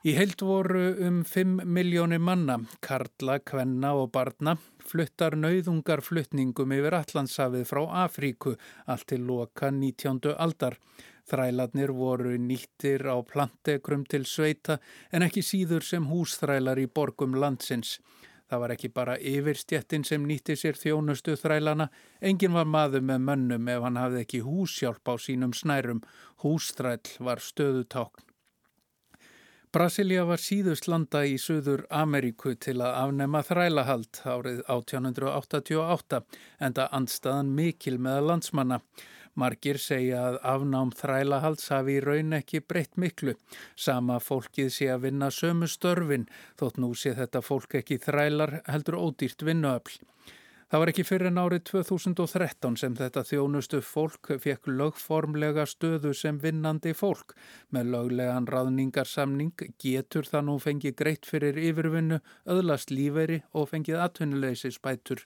Í 0.00 0.14
heild 0.16 0.40
voru 0.40 0.94
um 1.04 1.18
5 1.28 1.58
miljónir 1.68 2.22
manna, 2.24 2.54
karla, 2.80 3.34
kvenna 3.44 3.90
og 4.00 4.06
barna, 4.14 4.54
fluttar 4.80 5.36
nauðungar 5.36 6.00
flutningum 6.00 6.72
yfir 6.72 6.96
Allandshafið 6.96 7.66
frá 7.68 7.82
Afríku 8.06 8.54
allt 8.88 9.10
til 9.12 9.26
loka 9.28 9.68
19. 9.68 10.32
aldar. 10.40 10.78
Þrælarnir 11.30 11.92
voru 11.94 12.32
nýttir 12.42 13.04
á 13.06 13.14
plantekrum 13.22 14.02
til 14.10 14.24
sveita 14.26 14.80
en 15.14 15.22
ekki 15.26 15.44
síður 15.46 15.86
sem 15.86 16.08
húsþrælar 16.10 16.80
í 16.82 16.88
borgum 16.90 17.36
landsins. 17.38 17.98
Það 18.50 18.62
var 18.64 18.72
ekki 18.74 18.88
bara 18.90 19.14
yfirstjettin 19.32 20.02
sem 20.06 20.24
nýtti 20.26 20.56
sér 20.58 20.74
þjónustu 20.74 21.36
þrælana, 21.38 21.86
engin 22.18 22.56
var 22.56 22.66
maður 22.66 23.04
með 23.06 23.20
mönnum 23.28 23.68
ef 23.70 23.84
hann 23.86 24.00
hafði 24.00 24.24
ekki 24.24 24.40
húsjálp 24.42 25.06
á 25.06 25.14
sínum 25.22 25.54
snærum, 25.54 26.02
húsþræl 26.42 27.14
var 27.22 27.38
stöðutákn. 27.46 28.26
Brasilia 29.70 30.24
var 30.26 30.42
síðust 30.42 30.88
landa 30.90 31.20
í 31.22 31.36
Suður 31.38 31.84
Ameríku 31.94 32.56
til 32.58 32.80
að 32.82 32.96
afnema 33.04 33.44
þrælahald 33.46 34.18
árið 34.26 34.64
1888 34.66 36.18
en 36.58 36.74
það 36.74 36.96
andstaðan 36.98 37.52
mikil 37.54 38.00
með 38.02 38.18
landsmanna. 38.32 38.80
Margir 39.38 39.78
segja 39.78 40.22
að 40.28 40.38
afnám 40.52 40.90
þrælahalds 40.96 41.70
hafi 41.70 41.98
í 41.98 42.04
raun 42.04 42.36
ekki 42.40 42.62
breytt 42.66 42.96
miklu. 42.98 43.36
Sama 43.76 44.18
fólkið 44.20 44.70
sé 44.74 44.90
að 44.90 45.06
vinna 45.06 45.30
sömu 45.34 45.70
störfin 45.70 46.28
þótt 46.60 46.80
nú 46.82 46.94
sé 46.94 47.14
þetta 47.18 47.42
fólk 47.44 47.78
ekki 47.80 48.00
þrælar 48.02 48.60
heldur 48.66 48.98
ódýrt 48.98 49.46
vinnuöfl. 49.46 50.00
Það 50.70 50.78
var 50.78 50.90
ekki 50.92 51.02
fyrir 51.02 51.26
en 51.26 51.38
árið 51.42 51.62
2013 51.66 52.76
sem 52.78 52.92
þetta 52.94 53.24
þjónustu 53.26 53.80
fólk 53.82 54.28
fekk 54.38 54.68
lögformlega 54.70 55.64
stöðu 55.66 56.12
sem 56.14 56.36
vinnandi 56.38 56.92
fólk. 56.94 57.34
Með 57.74 57.90
löglegan 57.94 58.46
raðningarsamning 58.46 59.64
getur 59.82 60.30
það 60.30 60.46
nú 60.46 60.54
fengið 60.62 60.94
greitt 61.00 61.26
fyrir 61.26 61.58
yfirvinnu, 61.58 62.20
öðlast 62.46 62.94
lífeyri 62.94 63.40
og 63.50 63.66
fengið 63.72 63.98
atvinnuleysi 64.04 64.70
spætur. 64.76 65.24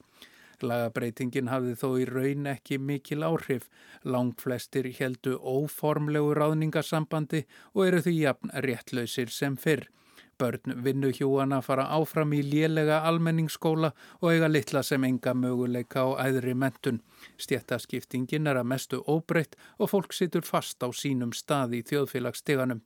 Lagabreitingin 0.63 1.51
hafði 1.51 1.75
þó 1.81 1.89
í 1.99 2.07
raun 2.09 2.47
ekki 2.53 2.79
mikil 2.79 3.25
áhrif. 3.27 3.67
Langt 4.05 4.41
flestir 4.45 4.87
heldu 4.99 5.35
óformlegu 5.41 6.35
ráðningarsambandi 6.39 7.45
og 7.75 7.87
eru 7.89 8.05
því 8.05 8.15
jafn 8.21 8.55
réttlausir 8.67 9.35
sem 9.35 9.57
fyrr. 9.57 9.89
Börn 10.39 10.83
vinnuhjúana 10.83 11.61
fara 11.63 11.85
áfram 11.95 12.33
í 12.35 12.41
lélega 12.43 13.03
almenningsskóla 13.09 13.93
og 14.21 14.33
eiga 14.33 14.49
litla 14.51 14.83
sem 14.83 15.05
enga 15.07 15.35
möguleika 15.35 16.03
á 16.03 16.27
æðri 16.27 16.57
mentun. 16.59 17.03
Stjættaskiptingin 17.39 18.51
er 18.51 18.59
að 18.59 18.71
mestu 18.73 19.03
óbreytt 19.07 19.55
og 19.79 19.93
fólk 19.95 20.17
situr 20.17 20.43
fast 20.43 20.83
á 20.83 20.91
sínum 20.91 21.33
stað 21.33 21.79
í 21.79 21.85
þjóðfélagssteganum. 21.87 22.83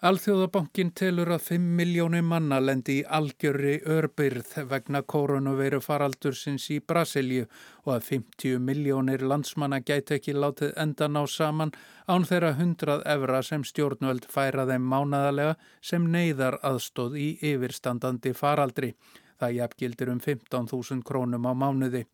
Alþjóðabankin 0.00 0.94
telur 0.96 1.28
að 1.34 1.42
5 1.50 1.64
miljónir 1.76 2.22
manna 2.24 2.56
lendi 2.64 2.94
í 3.02 3.08
algjörri 3.16 3.74
örbyrð 3.84 4.54
vegna 4.70 5.02
koronaveiru 5.12 5.82
faraldursins 5.84 6.70
í 6.72 6.78
Brasilju 6.80 7.42
og 7.84 7.90
að 7.98 8.06
50 8.06 8.62
miljónir 8.64 9.20
landsmanna 9.20 9.82
gæti 9.84 10.16
ekki 10.16 10.32
látið 10.32 10.72
endan 10.80 11.20
á 11.20 11.28
saman 11.28 11.74
án 12.08 12.24
þeirra 12.30 12.54
100 12.56 12.96
evra 13.12 13.42
sem 13.44 13.60
stjórnvöld 13.60 14.24
færa 14.24 14.64
þeim 14.72 14.88
mánadalega 14.88 15.58
sem 15.90 16.08
neyðar 16.16 16.56
aðstóð 16.64 17.20
í 17.20 17.28
yfirstandandi 17.52 18.32
faraldri. 18.32 18.94
Það 19.36 19.56
jafngildir 19.58 20.14
um 20.14 20.24
15.000 20.24 21.04
krónum 21.04 21.44
á 21.44 21.52
mánuði. 21.52 22.06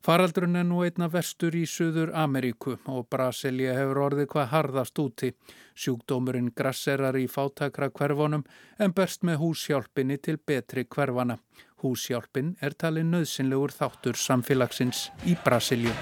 Faraldrun 0.00 0.56
er 0.56 0.64
nú 0.64 0.78
einna 0.80 1.10
verstur 1.12 1.52
í 1.58 1.66
Suður 1.68 2.14
Ameríku 2.16 2.78
og 2.88 3.02
Brasilia 3.12 3.74
hefur 3.76 4.00
orðið 4.06 4.30
hvað 4.32 4.48
harðast 4.54 5.02
úti. 5.02 5.28
Sjúkdómurinn 5.76 6.48
grasserar 6.56 7.18
í 7.20 7.26
fátakra 7.28 7.90
hverfonum 7.92 8.46
en 8.80 8.96
berst 8.96 9.28
með 9.28 9.42
húsjálpinni 9.44 10.16
til 10.24 10.38
betri 10.40 10.86
hverfana. 10.88 11.36
Húsjálpin 11.84 12.54
er 12.64 12.78
talið 12.80 13.10
nöðsynlegur 13.12 13.76
þáttur 13.76 14.16
samfélagsins 14.16 15.10
í 15.28 15.36
Brasilju. 15.44 15.92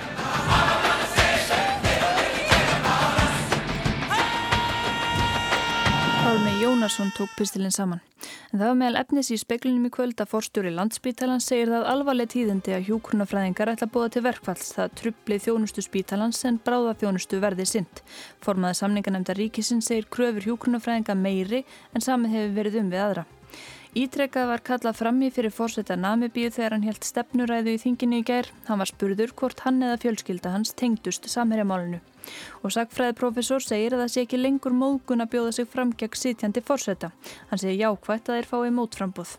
Pálmi 6.39 6.61
Jónasson 6.61 7.11
tók 7.17 7.29
pistilinn 7.37 7.75
saman. 7.75 8.01
En 8.53 8.61
það 8.61 8.69
var 8.69 8.77
meðal 8.79 8.99
efnis 9.01 9.31
í 9.35 9.39
speklinum 9.41 9.89
í 9.89 9.91
kvöld 9.91 10.21
að 10.23 10.29
forstjóri 10.31 10.71
landsbítalans 10.71 11.49
segir 11.51 11.73
það 11.73 11.87
alvarleg 11.91 12.29
tíðindi 12.31 12.77
að 12.77 12.85
hjókurnafræðingar 12.87 13.73
ætla 13.73 13.89
að 13.89 13.95
búa 13.97 14.13
til 14.15 14.23
verkfalls 14.23 14.69
það 14.77 14.95
trubli 15.01 15.39
þjónustu 15.43 15.83
spítalans 15.83 16.45
en 16.47 16.61
bráða 16.63 16.93
þjónustu 17.01 17.41
verði 17.43 17.67
sint. 17.67 18.05
Formaði 18.47 18.79
samninganemnda 18.79 19.35
ríkisinn 19.35 19.83
segir 19.83 20.07
kröfur 20.15 20.47
hjókurnafræðinga 20.47 21.19
meiri 21.19 21.65
en 21.91 22.07
samið 22.07 22.39
hefur 22.39 22.57
verið 22.61 22.81
um 22.85 22.95
við 22.95 23.05
aðra. 23.09 23.27
Ítrekkað 23.99 24.45
var 24.47 24.61
kallað 24.63 24.95
frammi 24.95 25.29
fyrir 25.35 25.51
fórseta 25.51 25.97
Namibíu 25.99 26.53
þegar 26.55 26.77
hann 26.77 26.85
helt 26.87 27.07
stefnuræðu 27.07 27.73
í 27.75 27.81
þinginu 27.83 28.21
í 28.21 28.27
gær. 28.29 28.47
Hann 28.69 28.79
var 28.79 28.87
spurður 28.87 29.33
hvort 29.41 29.65
hann 29.65 29.81
eða 29.83 29.97
fjölskylda 30.05 30.53
hans 30.55 30.71
tengdust 30.79 31.27
samherjamálinu. 31.33 31.99
Og 32.63 32.77
sagfræðiprofessor 32.77 33.65
segir 33.65 33.97
að 33.97 34.05
það 34.05 34.13
sé 34.13 34.25
ekki 34.27 34.39
lengur 34.39 34.77
móðgun 34.79 35.25
að 35.25 35.33
bjóða 35.33 35.57
sig 35.57 35.71
fram 35.73 35.91
gegn 35.99 36.21
sitjandi 36.21 36.63
fórseta. 36.63 37.11
Hann 37.51 37.63
segir 37.65 37.81
jákvægt 37.81 38.31
að 38.31 38.39
þeir 38.39 38.51
fái 38.53 38.71
mótframbúð. 38.79 39.35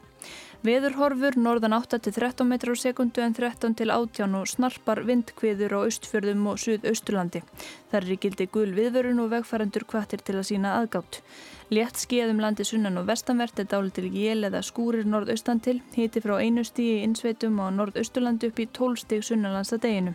Veðurhorfur 0.59 1.37
norðan 1.39 1.71
8-13 1.77 2.43
metrar 2.43 2.75
á 2.75 2.83
sekundu 2.83 3.21
en 3.23 3.31
13 3.31 3.77
til 3.79 3.93
18 3.95 4.33
og 4.35 4.49
snarpar 4.51 4.99
vindkviður 5.07 5.77
á 5.79 5.87
austfjörðum 5.87 6.49
og 6.51 6.59
suðausturlandi. 6.59 7.39
Það 7.87 7.99
er 8.01 8.11
í 8.11 8.17
gildi 8.25 8.49
gul 8.51 8.73
viðvörun 8.75 9.23
og 9.23 9.31
vegfærandur 9.37 9.87
kvartir 9.87 10.19
til 10.19 10.35
að 10.35 10.49
sína 10.51 10.75
aðgátt. 10.81 11.21
Létt 11.69 11.99
skeiðum 12.01 12.39
landi 12.41 12.65
sunnan 12.65 12.97
og 12.97 13.05
vestanvert 13.05 13.59
er 13.61 13.67
dálit 13.69 13.93
til 13.93 14.07
jél 14.09 14.47
eða 14.47 14.63
skúrir 14.65 15.05
norðaustan 15.05 15.59
til, 15.61 15.75
hiti 15.93 16.17
frá 16.23 16.39
einu 16.41 16.63
stíi 16.65 16.95
í 16.95 17.03
innsveitum 17.05 17.59
og 17.61 17.75
norðausturlandi 17.75 18.49
upp 18.49 18.61
í 18.63 18.65
12 18.73 19.03
stíg 19.03 19.21
sunnanlands 19.27 19.75
að 19.77 19.83
deginu. 19.83 20.13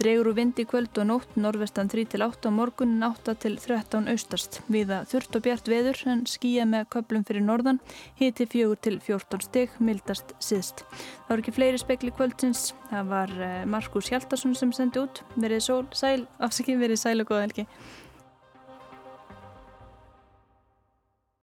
Dregur 0.00 0.30
úr 0.30 0.38
vindi 0.38 0.64
kvöld 0.64 0.96
og 0.96 1.06
nótt, 1.10 1.36
norðvestan 1.36 1.92
3-8 1.92 2.48
og 2.48 2.56
morgunin 2.56 3.04
8-13 3.04 4.08
austast. 4.12 4.62
Viða 4.72 5.02
þurft 5.08 5.36
og 5.36 5.44
bjart 5.44 5.68
veður 5.68 6.00
en 6.14 6.24
skíja 6.28 6.64
með 6.68 6.88
köplum 6.96 7.28
fyrir 7.28 7.44
norðan, 7.44 7.82
hiti 8.16 8.48
4-14 8.56 9.44
stíg, 9.44 9.75
mildast 9.82 10.32
síðst. 10.42 10.84
Það 11.26 11.30
voru 11.30 11.44
ekki 11.44 11.54
fleiri 11.56 11.80
spekli 11.82 12.12
kvöldsins, 12.14 12.70
það 12.90 13.12
var 13.12 13.36
eh, 13.36 13.60
Markus 13.68 14.10
Hjaldarsson 14.12 14.56
sem 14.58 14.72
sendi 14.76 15.02
út, 15.02 15.22
verið 15.36 15.64
sæl, 15.96 16.26
afsakið 16.42 16.82
verið 16.84 17.02
sæl 17.02 17.18
og 17.22 17.30
góða 17.30 17.46
helgi. 17.46 17.66